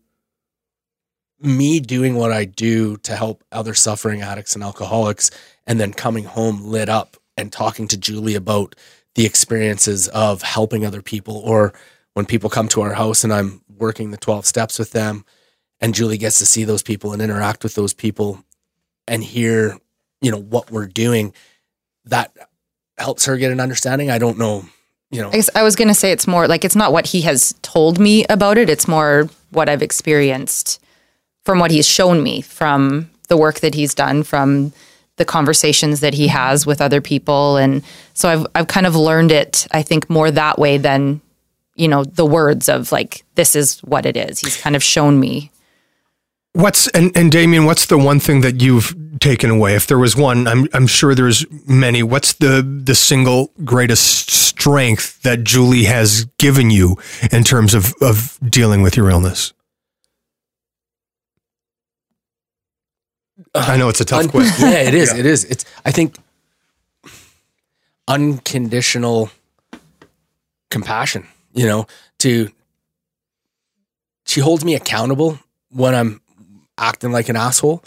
[1.40, 5.32] me doing what I do to help other suffering addicts and alcoholics,
[5.66, 8.76] and then coming home lit up and talking to Julie about
[9.16, 11.74] the experiences of helping other people, or
[12.14, 15.24] when people come to our house and I'm working the 12 steps with them
[15.80, 18.44] and Julie gets to see those people and interact with those people
[19.06, 19.78] and hear,
[20.20, 21.32] you know, what we're doing,
[22.04, 22.36] that
[22.98, 24.10] helps her get an understanding.
[24.10, 24.64] I don't know,
[25.10, 25.28] you know.
[25.28, 27.54] I guess I was going to say it's more like it's not what he has
[27.62, 28.68] told me about it.
[28.68, 30.80] It's more what I've experienced
[31.44, 34.72] from what he's shown me, from the work that he's done, from
[35.16, 37.82] the conversations that he has with other people, and
[38.14, 39.66] so I've I've kind of learned it.
[39.72, 41.20] I think more that way than
[41.74, 44.40] you know the words of like this is what it is.
[44.40, 45.50] He's kind of shown me.
[46.54, 49.74] What's and, and Damien, what's the one thing that you've taken away?
[49.74, 52.02] If there was one, I'm I'm sure there's many.
[52.02, 56.96] What's the the single greatest strength that Julie has given you
[57.30, 59.52] in terms of of dealing with your illness?
[63.54, 64.68] I know it's a tough Un- question.
[64.70, 65.12] yeah, it is.
[65.12, 65.44] It is.
[65.44, 65.64] It's.
[65.84, 66.16] I think
[68.06, 69.30] unconditional
[70.70, 71.26] compassion.
[71.52, 71.86] You know,
[72.18, 72.50] to
[74.26, 75.38] she holds me accountable
[75.70, 76.20] when I'm
[76.78, 77.84] acting like an asshole,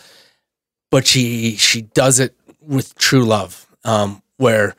[0.90, 4.76] but she she does it with true love, um, where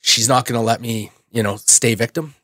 [0.00, 2.34] she's not going to let me, you know, stay victim,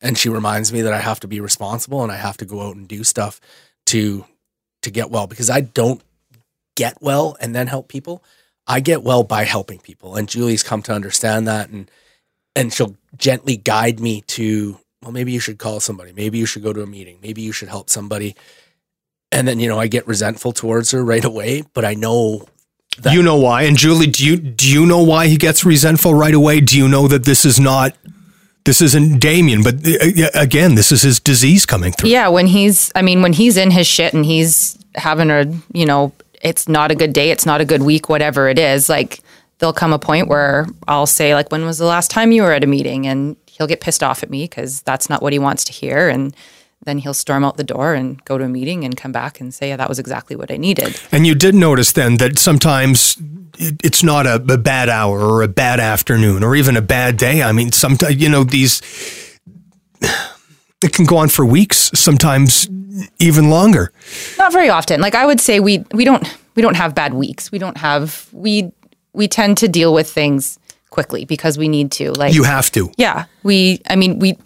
[0.00, 2.60] and she reminds me that I have to be responsible and I have to go
[2.60, 3.40] out and do stuff
[3.86, 4.24] to
[4.82, 6.02] to get well because I don't
[6.76, 8.22] get well and then help people.
[8.66, 11.90] I get well by helping people, and Julie's come to understand that, and
[12.56, 16.62] and she'll gently guide me to well, maybe you should call somebody, maybe you should
[16.62, 18.34] go to a meeting, maybe you should help somebody,
[19.34, 22.46] and then you know I get resentful towards her right away, but I know
[22.98, 23.62] that You know why?
[23.62, 26.60] And Julie, do you do you know why he gets resentful right away?
[26.60, 27.94] Do you know that this is not
[28.64, 32.08] this isn't Damien, but uh, again, this is his disease coming through.
[32.08, 35.84] Yeah, when he's, I mean, when he's in his shit and he's having a, you
[35.84, 39.20] know, it's not a good day, it's not a good week, whatever it is, like
[39.58, 42.52] there'll come a point where I'll say, like, when was the last time you were
[42.52, 43.06] at a meeting?
[43.06, 46.08] And he'll get pissed off at me because that's not what he wants to hear.
[46.08, 46.34] And
[46.84, 49.54] then he'll storm out the door and go to a meeting and come back and
[49.54, 51.00] say, yeah, that was exactly what I needed.
[51.12, 53.16] And you did notice then that sometimes
[53.58, 57.42] it's not a, a bad hour or a bad afternoon or even a bad day.
[57.42, 58.82] I mean, sometimes, you know, these,
[60.82, 62.68] it can go on for weeks, sometimes
[63.18, 63.92] even longer.
[64.38, 65.00] Not very often.
[65.00, 67.50] Like I would say we we don't we don't have bad weeks.
[67.50, 68.72] We don't have we
[69.12, 70.58] we tend to deal with things
[70.90, 72.12] quickly because we need to.
[72.12, 72.92] Like You have to.
[72.96, 73.24] Yeah.
[73.42, 74.38] We I mean we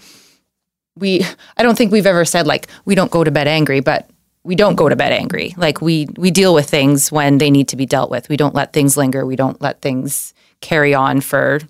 [0.98, 1.24] we
[1.56, 4.08] I don't think we've ever said like we don't go to bed angry, but
[4.44, 5.54] we don't go to bed angry.
[5.56, 8.28] Like we we deal with things when they need to be dealt with.
[8.28, 9.26] We don't let things linger.
[9.26, 11.60] We don't let things carry on for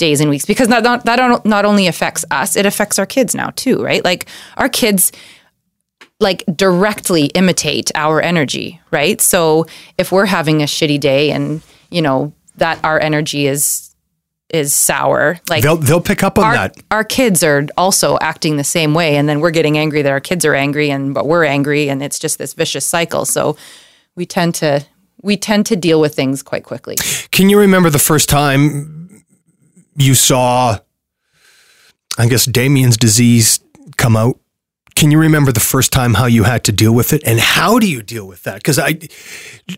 [0.00, 3.06] days and weeks because that not, that not, not only affects us, it affects our
[3.06, 4.02] kids now too, right?
[4.02, 5.12] Like our kids
[6.18, 9.20] like directly imitate our energy, right?
[9.20, 9.66] So
[9.98, 13.89] if we're having a shitty day and, you know, that our energy is
[14.50, 16.76] is sour, like They'll they'll pick up on our, that.
[16.90, 20.20] our kids are also acting the same way and then we're getting angry that our
[20.20, 23.56] kids are angry and but we're angry and it's just this vicious cycle so
[24.16, 24.84] we tend to
[25.22, 26.96] we tend to deal with things quite quickly
[27.30, 29.24] Can you remember the first time
[29.96, 30.78] you saw,
[32.18, 33.60] I guess, Damien's disease
[33.96, 34.38] come out?
[35.00, 37.78] Can you remember the first time how you had to deal with it, and how
[37.78, 38.56] do you deal with that?
[38.56, 38.98] Because I,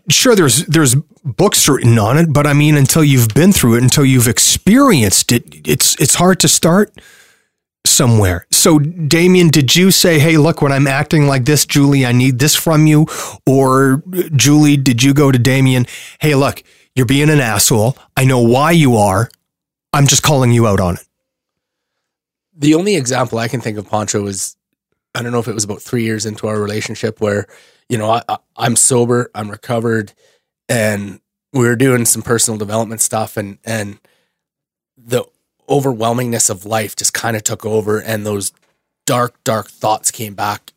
[0.09, 3.83] sure, there's there's books written on it, but I mean, until you've been through it,
[3.83, 6.91] until you've experienced it, it's it's hard to start
[7.87, 8.45] somewhere.
[8.51, 12.39] So, Damien, did you say, "Hey, look, when I'm acting like this, Julie, I need
[12.39, 13.07] this from you,"
[13.47, 14.03] or
[14.35, 15.87] Julie, did you go to Damien,
[16.19, 16.63] "Hey, look,
[16.95, 17.95] you're being an asshole.
[18.17, 19.29] I know why you are.
[19.93, 21.07] I'm just calling you out on it."
[22.55, 24.55] the only example I can think of, Poncho, is
[25.15, 27.47] I don't know if it was about three years into our relationship where,
[27.87, 30.13] you know, I, I, I'm sober, I'm recovered,
[30.67, 31.19] and
[31.51, 33.99] we were doing some personal development stuff, and and
[34.97, 35.25] the
[35.69, 38.51] overwhelmingness of life just kind of took over, and those
[39.05, 40.73] dark, dark thoughts came back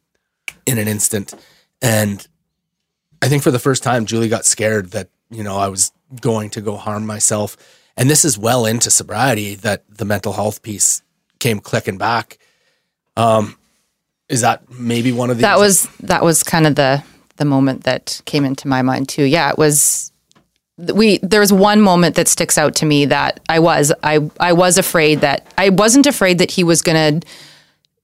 [0.66, 1.32] in an instant,
[1.80, 2.26] and
[3.22, 6.50] I think for the first time, Julie got scared that you know I was going
[6.50, 7.56] to go harm myself,
[7.96, 11.02] and this is well into sobriety that the mental health piece
[11.38, 12.38] came clicking back.
[13.16, 13.56] Um,
[14.28, 17.02] is that maybe one of the that was that was kind of the
[17.36, 20.12] the moment that came into my mind too yeah it was
[20.78, 24.52] we there was one moment that sticks out to me that I was I I
[24.52, 27.28] was afraid that I wasn't afraid that he was going to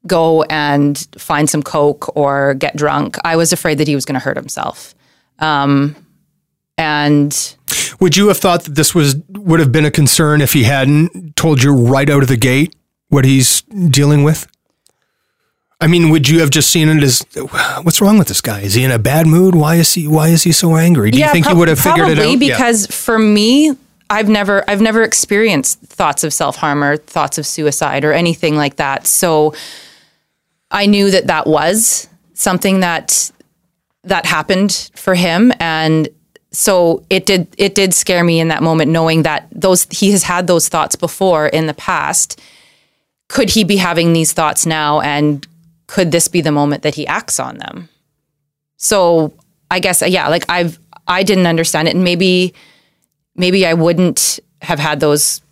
[0.06, 3.16] go and find some coke or get drunk.
[3.24, 4.94] I was afraid that he was going to hurt himself.
[5.38, 5.94] Um,
[6.78, 7.56] and
[8.00, 11.36] Would you have thought that this was would have been a concern if he hadn't
[11.36, 12.74] told you right out of the gate
[13.08, 14.46] what he's dealing with?
[15.82, 17.26] I mean, would you have just seen it as
[17.82, 18.60] what's wrong with this guy?
[18.60, 19.56] Is he in a bad mood?
[19.56, 21.10] Why is he why is he so angry?
[21.10, 22.40] Do you think prob- you would have figured it probably out?
[22.40, 22.56] Yeah.
[22.56, 23.76] because for me,
[24.08, 28.54] I've never I've never experienced thoughts of self harm or thoughts of suicide or anything
[28.54, 29.08] like that.
[29.08, 29.54] So
[30.70, 33.32] I knew that that was something that
[34.04, 36.08] that happened for him, and
[36.52, 40.22] so it did it did scare me in that moment, knowing that those he has
[40.22, 42.40] had those thoughts before in the past.
[43.28, 45.44] Could he be having these thoughts now, and
[45.92, 47.90] could this be the moment that he acts on them?
[48.78, 49.34] So
[49.70, 52.54] I guess uh, yeah, like I've I didn't understand it, and maybe
[53.36, 55.42] maybe I wouldn't have had those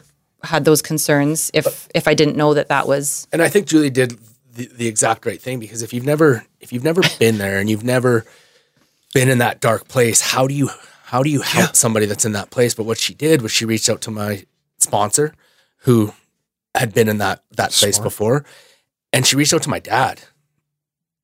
[0.42, 3.90] had those concerns if if I didn't know that that was and I think Julie
[3.90, 4.18] did
[4.54, 7.68] the, the exact right thing because if you've never if you've never been there and
[7.68, 8.24] you've never
[9.12, 10.70] been in that dark place, how do you
[11.04, 12.74] how do you help somebody that's in that place?
[12.74, 14.46] But what she did was she reached out to my
[14.78, 15.34] sponsor,
[15.80, 16.14] who
[16.74, 18.46] had been in that that place before,
[19.12, 20.22] and she reached out to my dad,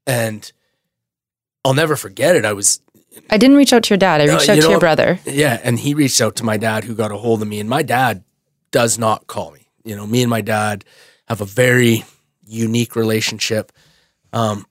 [0.07, 0.51] and
[1.65, 2.45] I'll never forget it.
[2.45, 2.81] I was
[3.31, 4.21] I didn't reach out to your dad.
[4.21, 5.19] I reached Uh, out you to your brother.
[5.25, 7.69] Yeah, and he reached out to my dad, who got a hold of me, and
[7.69, 8.25] my dad
[8.71, 9.69] does not call me.
[9.85, 10.85] You know, me and my dad
[11.29, 12.05] have a very
[12.47, 13.73] unique relationship.
[14.33, 14.67] Um,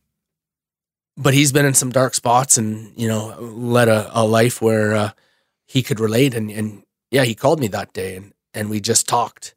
[1.17, 4.93] but he's been in some dark spots, and you know, led a, a life where
[4.95, 5.09] uh,
[5.65, 6.33] he could relate.
[6.35, 9.55] And, and yeah, he called me that day, and and we just talked.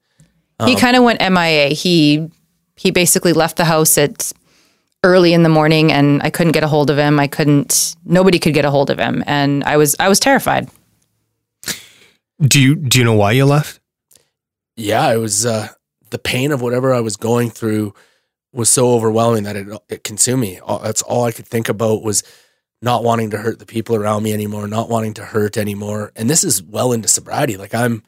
[0.64, 1.68] he kind of went MIA.
[1.68, 2.30] He
[2.76, 4.32] he basically left the house at
[5.04, 7.18] early in the morning, and I couldn't get a hold of him.
[7.20, 7.96] I couldn't.
[8.04, 10.68] Nobody could get a hold of him, and I was I was terrified.
[12.40, 13.80] Do you do you know why you left?
[14.78, 15.68] yeah, it was uh,
[16.11, 17.94] the pain of whatever I was going through
[18.52, 20.61] was so overwhelming that it it consumed me.
[20.61, 22.22] All, that's all I could think about was
[22.80, 26.12] not wanting to hurt the people around me anymore, not wanting to hurt anymore.
[26.14, 27.56] And this is well into sobriety.
[27.56, 28.04] Like I'm,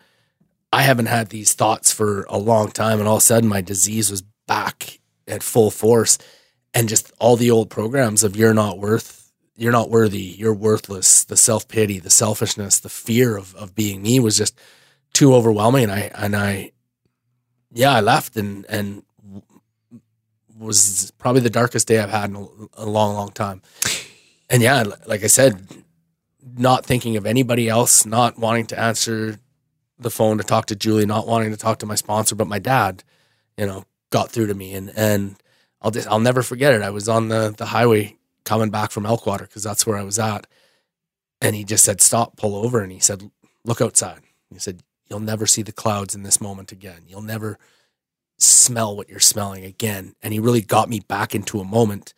[0.73, 3.61] I haven't had these thoughts for a long time, and all of a sudden my
[3.61, 6.19] disease was back at full force,
[6.75, 9.33] and just all the old programs of you're not worth.
[9.57, 10.21] You're not worthy.
[10.21, 11.25] You're worthless.
[11.25, 14.59] The self pity, the selfishness, the fear of, of being me was just
[15.13, 16.73] too overwhelming and I and I
[17.73, 19.03] yeah I left and and
[20.59, 23.63] was probably the darkest day I've had in a, a long long time
[24.49, 25.67] and yeah like I said
[26.57, 29.39] not thinking of anybody else not wanting to answer
[29.99, 32.59] the phone to talk to Julie not wanting to talk to my sponsor but my
[32.59, 33.03] dad
[33.57, 35.37] you know got through to me and and
[35.83, 36.83] I'll just I'll never forget it.
[36.83, 40.19] I was on the the highway coming back from Elkwater because that's where I was
[40.19, 40.47] at.
[41.41, 42.83] And he just said stop pull over.
[42.83, 43.31] And he said
[43.65, 44.21] look outside.
[44.53, 47.03] He said you'll never see the clouds in this moment again.
[47.07, 47.59] You'll never
[48.39, 50.15] smell what you're smelling again.
[50.23, 52.15] And he really got me back into a moment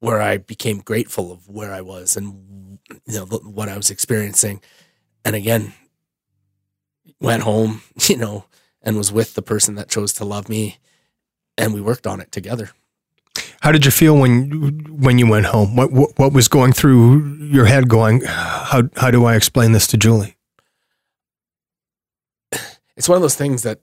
[0.00, 4.60] where I became grateful of where I was and you know what I was experiencing.
[5.24, 5.72] And again
[7.20, 8.44] went home you know
[8.82, 10.76] and was with the person that chose to love me.
[11.56, 12.70] And we worked on it together
[13.60, 14.50] How did you feel when
[14.90, 15.76] when you went home?
[15.76, 17.88] What what, what was going through your head?
[17.88, 20.36] Going, how how do I explain this to Julie?
[22.96, 23.80] it's one of those things that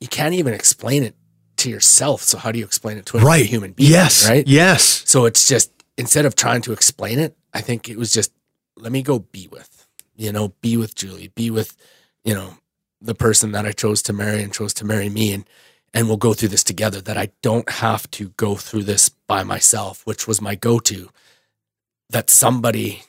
[0.00, 1.14] you can't even explain it
[1.58, 2.22] to yourself.
[2.22, 3.90] So how do you explain it to another Right, human being?
[3.90, 4.46] Yes, Right.
[4.46, 5.02] Yes.
[5.06, 8.32] So it's just instead of trying to explain it, I think it was just
[8.76, 9.86] let me go be with,
[10.16, 11.76] you know, be with Julie, be with,
[12.24, 12.54] you know,
[13.00, 15.44] the person that I chose to marry and chose to marry me and
[15.94, 19.42] and we'll go through this together that I don't have to go through this by
[19.42, 21.10] myself, which was my go-to.
[22.10, 23.02] That somebody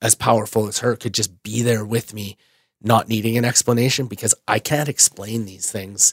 [0.00, 2.36] as powerful as her could just be there with me,
[2.82, 6.12] not needing an explanation because I can't explain these things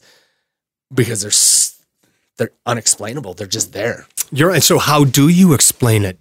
[0.93, 1.31] because they're
[2.37, 3.33] they're unexplainable.
[3.33, 4.07] They're just there.
[4.31, 4.63] You're right.
[4.63, 6.17] So how do you explain it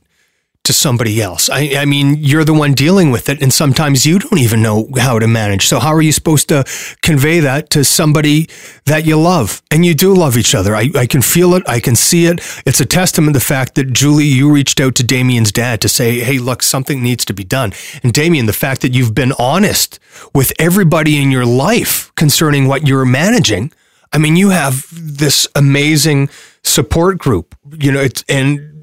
[0.69, 1.51] to somebody else?
[1.51, 4.89] I, I mean, you're the one dealing with it, and sometimes you don't even know
[4.97, 5.67] how to manage.
[5.67, 6.65] So how are you supposed to
[7.03, 8.49] convey that to somebody
[8.85, 10.77] that you love and you do love each other?
[10.77, 11.69] I, I can feel it.
[11.69, 12.41] I can see it.
[12.65, 15.89] It's a testament to the fact that Julie, you reached out to Damien's dad to
[15.89, 17.73] say, "Hey, look, something needs to be done."
[18.03, 19.99] And Damien, the fact that you've been honest
[20.35, 23.73] with everybody in your life concerning what you're managing.
[24.13, 26.31] I mean, you have this amazing
[26.63, 28.78] support group, you know, it's, and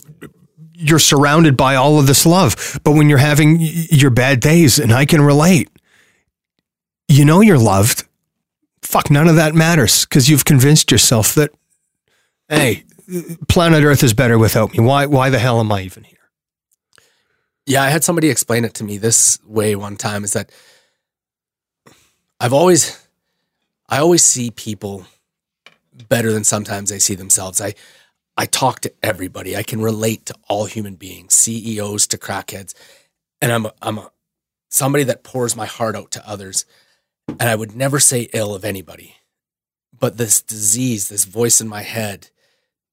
[0.89, 2.79] you're surrounded by all of this love.
[2.83, 5.69] But when you're having your bad days, and I can relate,
[7.07, 8.05] you know you're loved.
[8.81, 11.51] Fuck, none of that matters because you've convinced yourself that,
[12.49, 12.83] hey,
[13.47, 14.79] planet Earth is better without me.
[14.79, 15.05] Why?
[15.05, 16.17] Why the hell am I even here?
[17.65, 20.51] Yeah, I had somebody explain it to me this way one time is that
[22.39, 23.07] I've always,
[23.89, 25.05] I always see people
[26.09, 27.59] better than sometimes they see themselves.
[27.61, 27.73] I,
[28.37, 29.55] I talk to everybody.
[29.55, 32.73] I can relate to all human beings, CEOs to crackheads,
[33.41, 34.11] and I'm a, I'm a,
[34.69, 36.65] somebody that pours my heart out to others.
[37.27, 39.15] And I would never say ill of anybody,
[39.97, 42.29] but this disease, this voice in my head,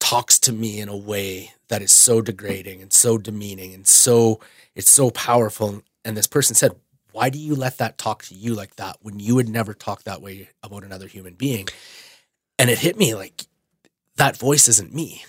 [0.00, 4.40] talks to me in a way that is so degrading and so demeaning and so
[4.74, 5.82] it's so powerful.
[6.04, 6.72] And this person said,
[7.12, 10.04] "Why do you let that talk to you like that when you would never talk
[10.04, 11.68] that way about another human being?"
[12.58, 13.44] And it hit me like
[14.16, 15.24] that voice isn't me.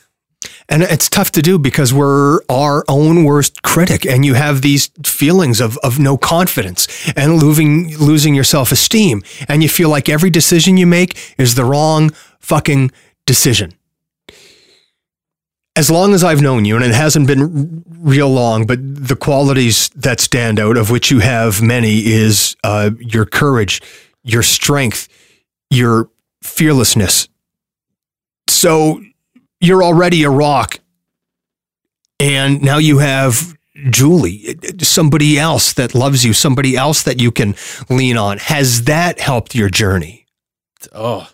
[0.70, 4.88] And it's tough to do because we're our own worst critic, and you have these
[5.06, 10.10] feelings of, of no confidence and losing losing your self esteem, and you feel like
[10.10, 12.91] every decision you make is the wrong fucking
[13.26, 13.74] decision.
[15.76, 19.89] As long as I've known you, and it hasn't been real long, but the qualities
[19.96, 23.82] that stand out, of which you have many, is uh, your courage,
[24.24, 25.08] your strength,
[25.72, 26.10] your
[26.44, 27.28] fearlessness.
[28.48, 29.02] So
[29.64, 30.80] you're already a rock.
[32.20, 33.57] And now you have
[33.89, 37.55] Julie, somebody else that loves you, somebody else that you can
[37.89, 38.38] lean on.
[38.38, 40.28] Has that helped your journey?
[40.93, 41.30] Oh.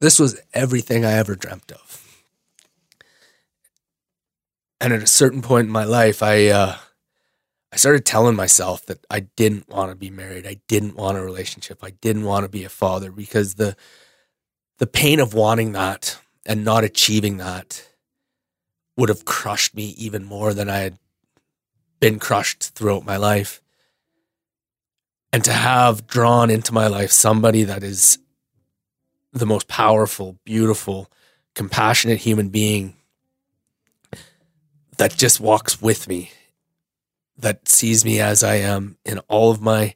[0.00, 2.22] This was everything I ever dreamt of.
[4.80, 6.76] And at a certain point in my life, I uh,
[7.72, 10.46] I started telling myself that I didn't want to be married.
[10.46, 11.80] I didn't want a relationship.
[11.82, 13.76] I didn't want to be a father because the
[14.78, 17.88] the pain of wanting that and not achieving that
[18.96, 20.98] would have crushed me even more than I had
[22.00, 23.60] been crushed throughout my life.
[25.32, 28.18] And to have drawn into my life somebody that is
[29.32, 31.10] the most powerful, beautiful,
[31.54, 32.96] compassionate human being
[34.96, 36.30] that just walks with me,
[37.38, 39.94] that sees me as I am in all of my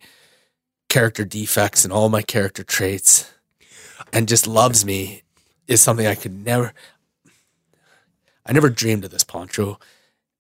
[0.88, 3.32] character defects and all my character traits,
[4.12, 5.22] and just loves me
[5.66, 6.72] is something I could never.
[8.45, 9.78] I never dreamed of this, Poncho.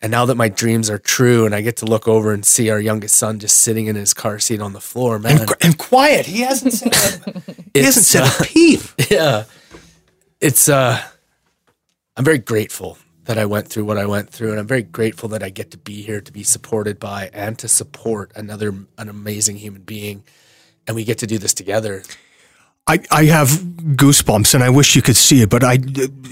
[0.02, 2.70] And now that my dreams are true and I get to look over and see
[2.70, 5.42] our youngest son just sitting in his car seat on the floor, man.
[5.42, 6.24] And, and quiet.
[6.24, 6.94] He hasn't said
[7.26, 7.40] a,
[7.74, 8.80] he hasn't said uh, a peep.
[9.10, 9.44] yeah
[10.40, 11.00] it's uh
[12.16, 15.28] i'm very grateful that i went through what i went through and i'm very grateful
[15.28, 19.08] that i get to be here to be supported by and to support another an
[19.08, 20.22] amazing human being
[20.86, 22.02] and we get to do this together
[22.86, 25.78] I, I have goosebumps and I wish you could see it, but I,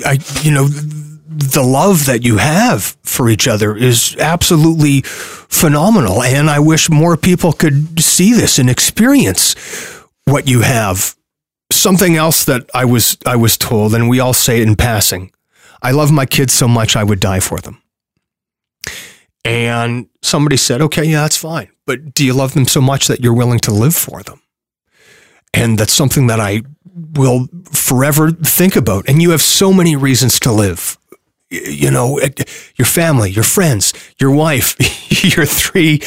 [0.04, 6.22] I, you know, the love that you have for each other is absolutely phenomenal.
[6.22, 9.54] And I wish more people could see this and experience
[10.24, 11.14] what you have.
[11.70, 15.30] Something else that I was, I was told, and we all say it in passing.
[15.82, 17.82] I love my kids so much I would die for them.
[19.44, 21.70] And somebody said, okay, yeah, that's fine.
[21.86, 24.42] But do you love them so much that you're willing to live for them?
[25.54, 26.62] And that's something that I
[27.14, 29.08] will forever think about.
[29.08, 30.98] And you have so many reasons to live.
[31.50, 32.28] You know, eh,
[32.76, 34.76] your family, your friends, your wife,
[35.36, 36.00] your three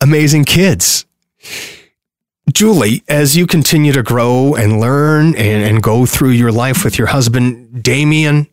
[0.00, 1.04] amazing kids.
[2.52, 6.96] Julie, as you continue to grow and learn and, and go through your life with
[6.96, 8.46] your husband, Damien,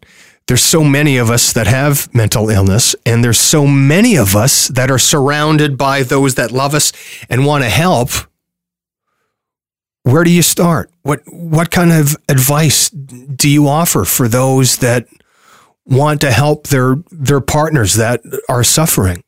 [0.48, 4.68] there's so many of us that have mental illness, and there's so many of us
[4.70, 6.92] that are surrounded by those that love us
[7.30, 8.10] and want to help
[10.04, 10.92] where do you start?
[11.02, 15.08] What what kind of advice do you offer for those that
[15.86, 19.24] want to help their their partners that are suffering?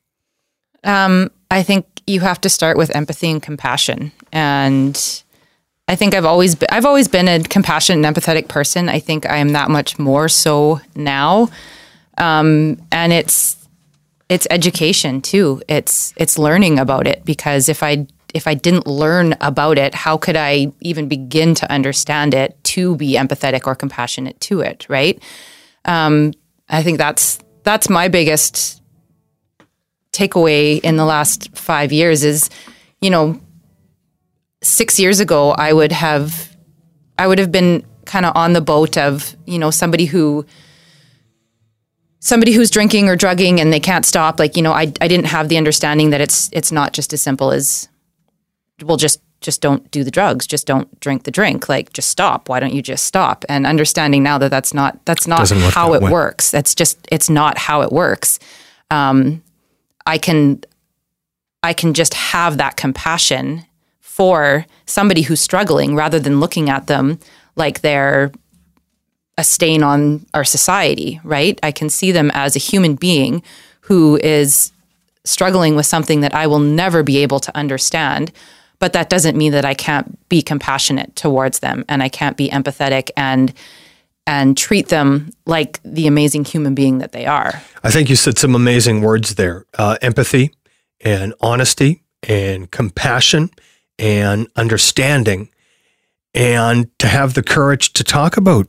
[0.84, 4.12] Um, I think you have to start with empathy and compassion.
[4.32, 5.22] And
[5.88, 8.88] I think I've always been, I've always been a compassionate and empathetic person.
[8.88, 11.48] I think I am that much more so now.
[12.18, 13.56] Um, and it's
[14.28, 15.62] it's education too.
[15.68, 20.16] It's it's learning about it because if I if I didn't learn about it, how
[20.16, 25.22] could I even begin to understand it to be empathetic or compassionate to it, right?
[25.84, 26.32] Um,
[26.68, 28.82] I think that's that's my biggest
[30.12, 32.50] takeaway in the last five years is,
[33.00, 33.40] you know,
[34.62, 36.56] six years ago I would have,
[37.18, 40.46] I would have been kind of on the boat of, you know, somebody who,
[42.20, 44.38] somebody who's drinking or drugging and they can't stop.
[44.38, 47.22] Like, you know, I, I didn't have the understanding that it's, it's not just as
[47.22, 47.88] simple as,
[48.82, 50.46] well, just, just don't do the drugs.
[50.46, 51.68] Just don't drink the drink.
[51.68, 52.48] Like, just stop.
[52.48, 53.44] Why don't you just stop?
[53.48, 56.10] And understanding now that that's not, that's not how it way.
[56.10, 56.50] works.
[56.50, 58.38] That's just, it's not how it works.
[58.90, 59.42] Um,
[60.06, 60.62] I can
[61.64, 63.64] I can just have that compassion
[64.16, 67.18] for somebody who's struggling rather than looking at them
[67.54, 68.32] like they're
[69.36, 71.60] a stain on our society, right?
[71.62, 73.42] I can see them as a human being
[73.82, 74.72] who is
[75.26, 78.32] struggling with something that I will never be able to understand.
[78.78, 82.48] But that doesn't mean that I can't be compassionate towards them and I can't be
[82.48, 83.52] empathetic and
[84.26, 87.62] and treat them like the amazing human being that they are.
[87.84, 90.54] I think you said some amazing words there uh, empathy
[91.02, 93.50] and honesty and compassion
[93.98, 95.50] and understanding
[96.34, 98.68] and to have the courage to talk about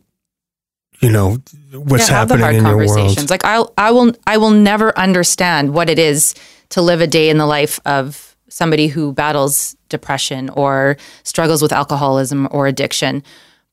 [0.99, 1.37] you know
[1.73, 3.29] what's Yeah, have the happening hard in your world conversations.
[3.29, 6.33] Like I'll I will I will never understand what it is
[6.69, 11.71] to live a day in the life of somebody who battles depression or struggles with
[11.71, 13.23] alcoholism or addiction.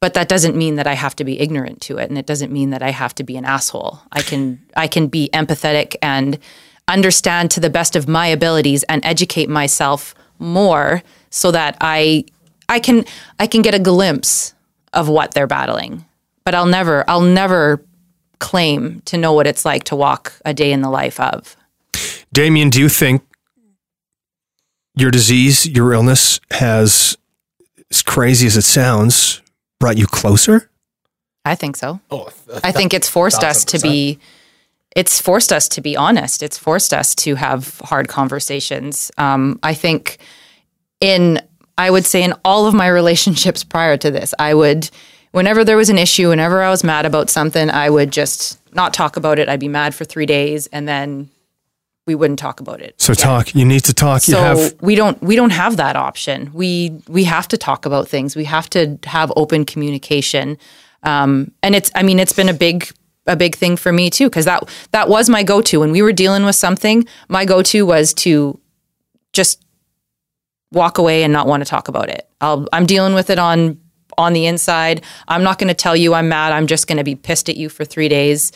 [0.01, 2.53] But that doesn't mean that I have to be ignorant to it and it doesn't
[2.53, 4.01] mean that I have to be an asshole.
[4.13, 6.39] I can I can be empathetic and
[6.89, 12.25] understand to the best of my abilities and educate myself more so that I
[12.69, 13.05] I can
[13.39, 14.55] I can get a glimpse
[14.93, 16.05] of what they're battling.
[16.45, 17.83] But I'll never I'll never
[18.39, 21.57] claim to know what it's like to walk a day in the life of.
[22.33, 23.23] damien do you think
[24.97, 27.17] your disease your illness has
[27.91, 29.41] as crazy as it sounds
[29.79, 30.69] brought you closer
[31.45, 32.01] I think so.
[32.11, 32.31] Oh,
[32.63, 34.19] I think it's forced us to be
[34.95, 36.43] it's forced us to be honest.
[36.43, 39.11] It's forced us to have hard conversations.
[39.19, 40.19] Um, I think
[41.01, 41.41] in
[41.77, 44.91] I would say in all of my relationships prior to this, I would
[45.33, 48.95] whenever there was an issue, whenever I was mad about something, I would just not
[48.95, 49.49] talk about it.
[49.49, 51.31] I'd be mad for three days and then
[52.07, 53.01] we wouldn't talk about it.
[53.01, 55.97] so talk you need to talk you So have we don't we don't have that
[55.97, 56.51] option.
[56.53, 58.37] We we have to talk about things.
[58.37, 60.59] We have to have open communication.
[61.03, 62.91] Um, and it's I mean it's been a big
[63.27, 66.03] a big thing for me too because that that was my go to when we
[66.03, 67.07] were dealing with something.
[67.29, 68.61] My go to was to
[69.33, 69.65] just
[70.73, 72.29] walk away and not want to talk about it.
[72.41, 73.81] I'll, I'm dealing with it on
[74.19, 75.03] on the inside.
[75.27, 76.53] I'm not going to tell you I'm mad.
[76.53, 78.53] I'm just going to be pissed at you for three days.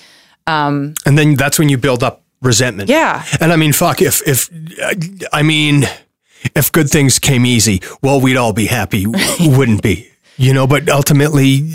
[0.47, 3.25] Um, and then that's when you build up resentment Yeah.
[3.41, 4.51] And I mean, fuck, if, if,
[5.33, 5.85] I mean,
[6.55, 9.07] if good things came easy, well, we'd all be happy,
[9.41, 11.73] wouldn't be, you know, but ultimately,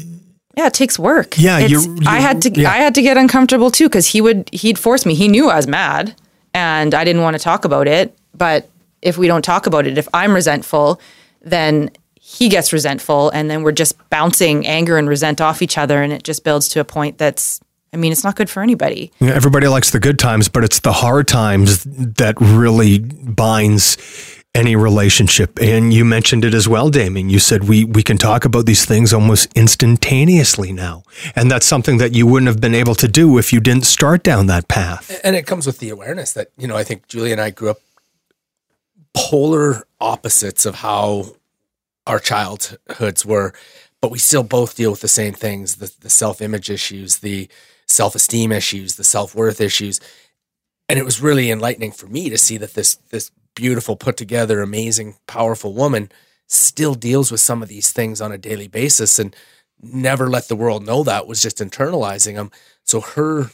[0.55, 1.35] Yeah, it takes work.
[1.37, 2.51] Yeah, you're- I you're- had to.
[2.51, 2.69] yeah.
[2.71, 4.49] I had to get uncomfortable too because he would.
[4.51, 5.15] He'd force me.
[5.15, 6.15] He knew I was mad,
[6.53, 8.15] and I didn't want to talk about it.
[8.37, 8.69] But
[9.01, 10.99] if we don't talk about it, if I'm resentful,
[11.41, 11.89] then
[12.19, 16.13] he gets resentful, and then we're just bouncing anger and resent off each other, and
[16.13, 17.59] it just builds to a point that's.
[17.91, 19.11] I mean, it's not good for anybody.
[19.19, 23.97] know, everybody likes the good times, but it's the hard times that really binds
[24.55, 25.59] any relationship.
[25.59, 27.29] And you mentioned it as well, Damien.
[27.29, 31.03] You said we, we can talk about these things almost instantaneously now.
[31.35, 34.21] And that's something that you wouldn't have been able to do if you didn't start
[34.23, 35.19] down that path.
[35.23, 37.69] and it comes with the awareness that you know i think julie and i grew
[37.69, 37.79] up
[39.13, 41.35] polar opposites of how
[42.05, 43.53] our childhoods were
[44.01, 47.47] but we still both deal with the same things the, the self-image issues the
[47.87, 49.99] self-esteem issues the self-worth issues
[50.89, 54.61] and it was really enlightening for me to see that this this beautiful put together
[54.61, 56.11] amazing powerful woman
[56.47, 59.35] still deals with some of these things on a daily basis and
[59.81, 62.51] never let the world know that was just internalizing them
[62.83, 63.49] so her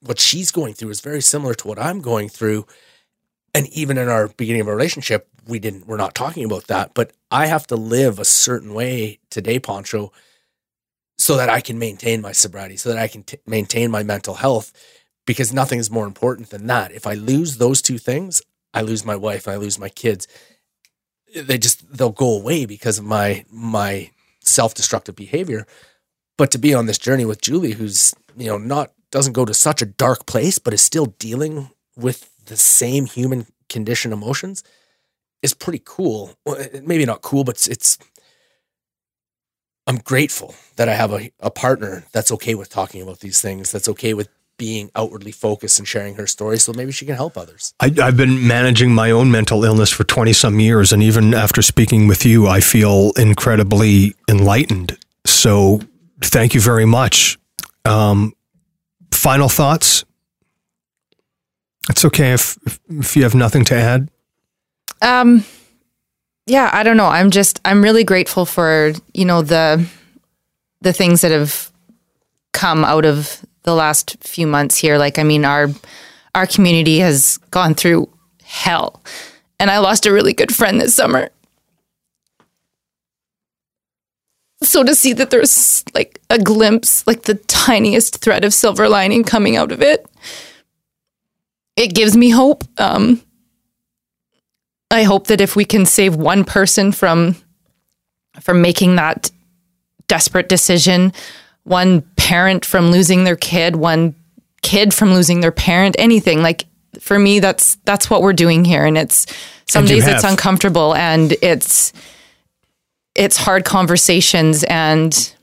[0.00, 2.66] what she's going through is very similar to what I'm going through.
[3.54, 6.94] And even in our beginning of our relationship, we didn't, we're not talking about that.
[6.94, 10.12] But I have to live a certain way today, Poncho,
[11.16, 14.34] so that I can maintain my sobriety, so that I can t- maintain my mental
[14.34, 14.72] health,
[15.26, 16.92] because nothing is more important than that.
[16.92, 18.40] If I lose those two things,
[18.74, 20.28] I lose my wife, I lose my kids.
[21.34, 24.10] They just, they'll go away because of my, my
[24.40, 25.66] self destructive behavior.
[26.36, 29.54] But to be on this journey with Julie, who's, you know, not, doesn't go to
[29.54, 34.62] such a dark place, but is still dealing with the same human condition emotions
[35.42, 36.34] is pretty cool.
[36.82, 37.98] Maybe not cool, but it's, it's
[39.86, 43.72] I'm grateful that I have a, a partner that's okay with talking about these things,
[43.72, 46.58] that's okay with being outwardly focused and sharing her story.
[46.58, 47.72] So maybe she can help others.
[47.80, 50.92] I, I've been managing my own mental illness for 20 some years.
[50.92, 54.98] And even after speaking with you, I feel incredibly enlightened.
[55.24, 55.80] So
[56.20, 57.38] thank you very much.
[57.84, 58.34] Um,
[59.12, 60.04] final thoughts?
[61.88, 64.10] It's okay if, if, if you have nothing to add.
[65.00, 65.44] Um,
[66.46, 67.06] yeah, I don't know.
[67.06, 69.86] I'm just I'm really grateful for you know the
[70.80, 71.70] the things that have
[72.52, 74.96] come out of the last few months here.
[74.96, 75.68] Like, I mean, our
[76.34, 78.08] our community has gone through
[78.42, 79.02] hell,
[79.60, 81.28] and I lost a really good friend this summer.
[84.62, 89.22] So to see that there's like a glimpse, like the tiniest thread of silver lining
[89.22, 90.06] coming out of it,
[91.76, 92.64] it gives me hope.
[92.80, 93.22] Um,
[94.90, 97.36] I hope that if we can save one person from
[98.40, 99.30] from making that
[100.06, 101.12] desperate decision,
[101.64, 104.14] one parent from losing their kid, one
[104.60, 106.66] kid from losing their parent, anything like
[107.00, 109.26] for me, that's that's what we're doing here, and it's
[109.66, 111.94] some And days it's uncomfortable and it's
[113.14, 115.34] it's hard conversations and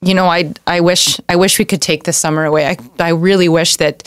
[0.00, 2.66] you know I I wish I wish we could take the summer away.
[2.66, 4.04] I I really wish that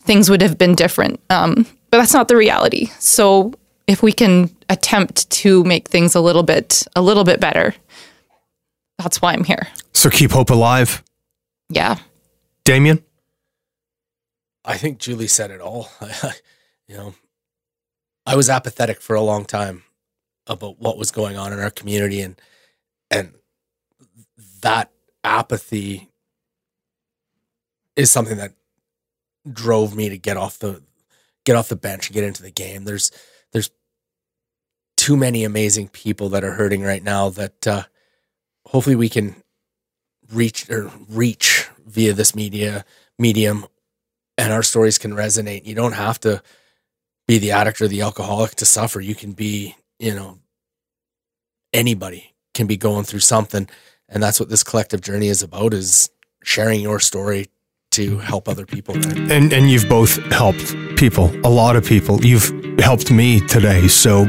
[0.00, 2.86] things would have been different, um, but that's not the reality.
[2.98, 3.54] So
[3.86, 7.76] if we can attempt to make things a little bit a little bit better,
[8.98, 9.68] that's why I'm here.
[9.92, 11.04] So keep hope alive.
[11.68, 11.98] Yeah.
[12.64, 13.04] Damien?
[14.64, 15.88] I think Julie said it all.
[16.88, 17.14] you know,
[18.26, 19.84] I was apathetic for a long time
[20.46, 22.40] about what was going on in our community and
[23.10, 23.34] and
[24.62, 24.92] that
[25.24, 26.10] apathy
[27.96, 28.52] is something that
[29.50, 30.82] drove me to get off the
[31.44, 32.84] get off the bench and get into the game.
[32.84, 33.10] There's
[33.52, 33.70] there's
[34.96, 37.84] too many amazing people that are hurting right now that uh,
[38.66, 39.36] hopefully we can
[40.32, 42.84] reach or reach via this media
[43.18, 43.66] medium
[44.36, 45.66] and our stories can resonate.
[45.66, 46.42] You don't have to
[47.26, 49.00] be the addict or the alcoholic to suffer.
[49.00, 50.38] You can be, you know,
[51.72, 53.68] anybody can be going through something.
[54.08, 56.08] And that's what this collective journey is about is
[56.42, 57.48] sharing your story
[57.90, 58.94] to help other people.
[59.30, 62.24] And and you've both helped people, a lot of people.
[62.24, 63.88] You've helped me today.
[63.88, 64.26] So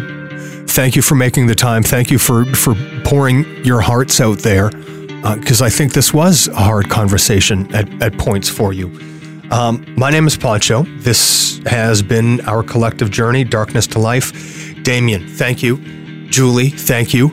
[0.67, 1.83] thank you for making the time.
[1.83, 2.73] Thank you for for
[3.03, 4.71] pouring your hearts out there.
[5.21, 8.87] Because I think this was a hard conversation at, at points for you.
[9.51, 10.83] Um, my name is Poncho.
[10.99, 14.31] This has been our collective journey, Darkness to Life.
[14.83, 15.77] Damien, thank you.
[16.29, 17.31] Julie, thank you.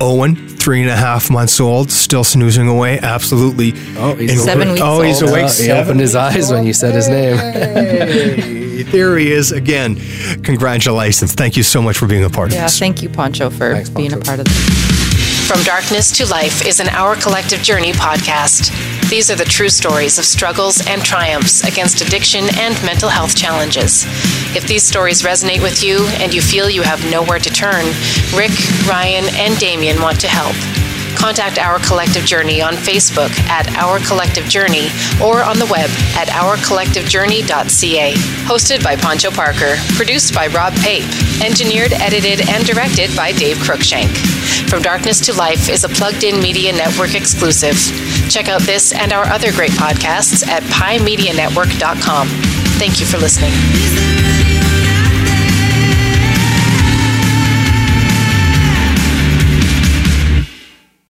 [0.00, 2.98] Owen, three and a half months old, still snoozing away.
[3.00, 3.72] Absolutely.
[3.96, 5.30] Oh, he's in- Seven weeks Oh, he's old.
[5.32, 5.44] awake.
[5.46, 7.36] Uh, he opened his eyes when you said his name.
[7.36, 9.96] Hey, there he is again.
[10.42, 11.34] Congratulations.
[11.34, 12.76] Thank you so much for being a part of this.
[12.80, 12.84] Yeah.
[12.86, 15.01] Thank you, Poncho, for Thanks, being a part of this.
[15.52, 18.72] From Darkness to Life is an Our Collective Journey podcast.
[19.10, 24.06] These are the true stories of struggles and triumphs against addiction and mental health challenges.
[24.56, 27.84] If these stories resonate with you and you feel you have nowhere to turn,
[28.34, 28.52] Rick,
[28.88, 30.56] Ryan, and Damien want to help.
[31.16, 34.88] Contact Our Collective Journey on Facebook at Our Collective Journey
[35.22, 38.12] or on the web at ourcollectivejourney.ca.
[38.46, 41.04] Hosted by Poncho Parker, produced by Rob Pape,
[41.42, 44.10] engineered, edited, and directed by Dave Cruikshank.
[44.68, 47.76] From Darkness to Life is a plugged in media network exclusive.
[48.28, 52.28] Check out this and our other great podcasts at piemedianetwork.com.
[52.78, 53.52] Thank you for listening.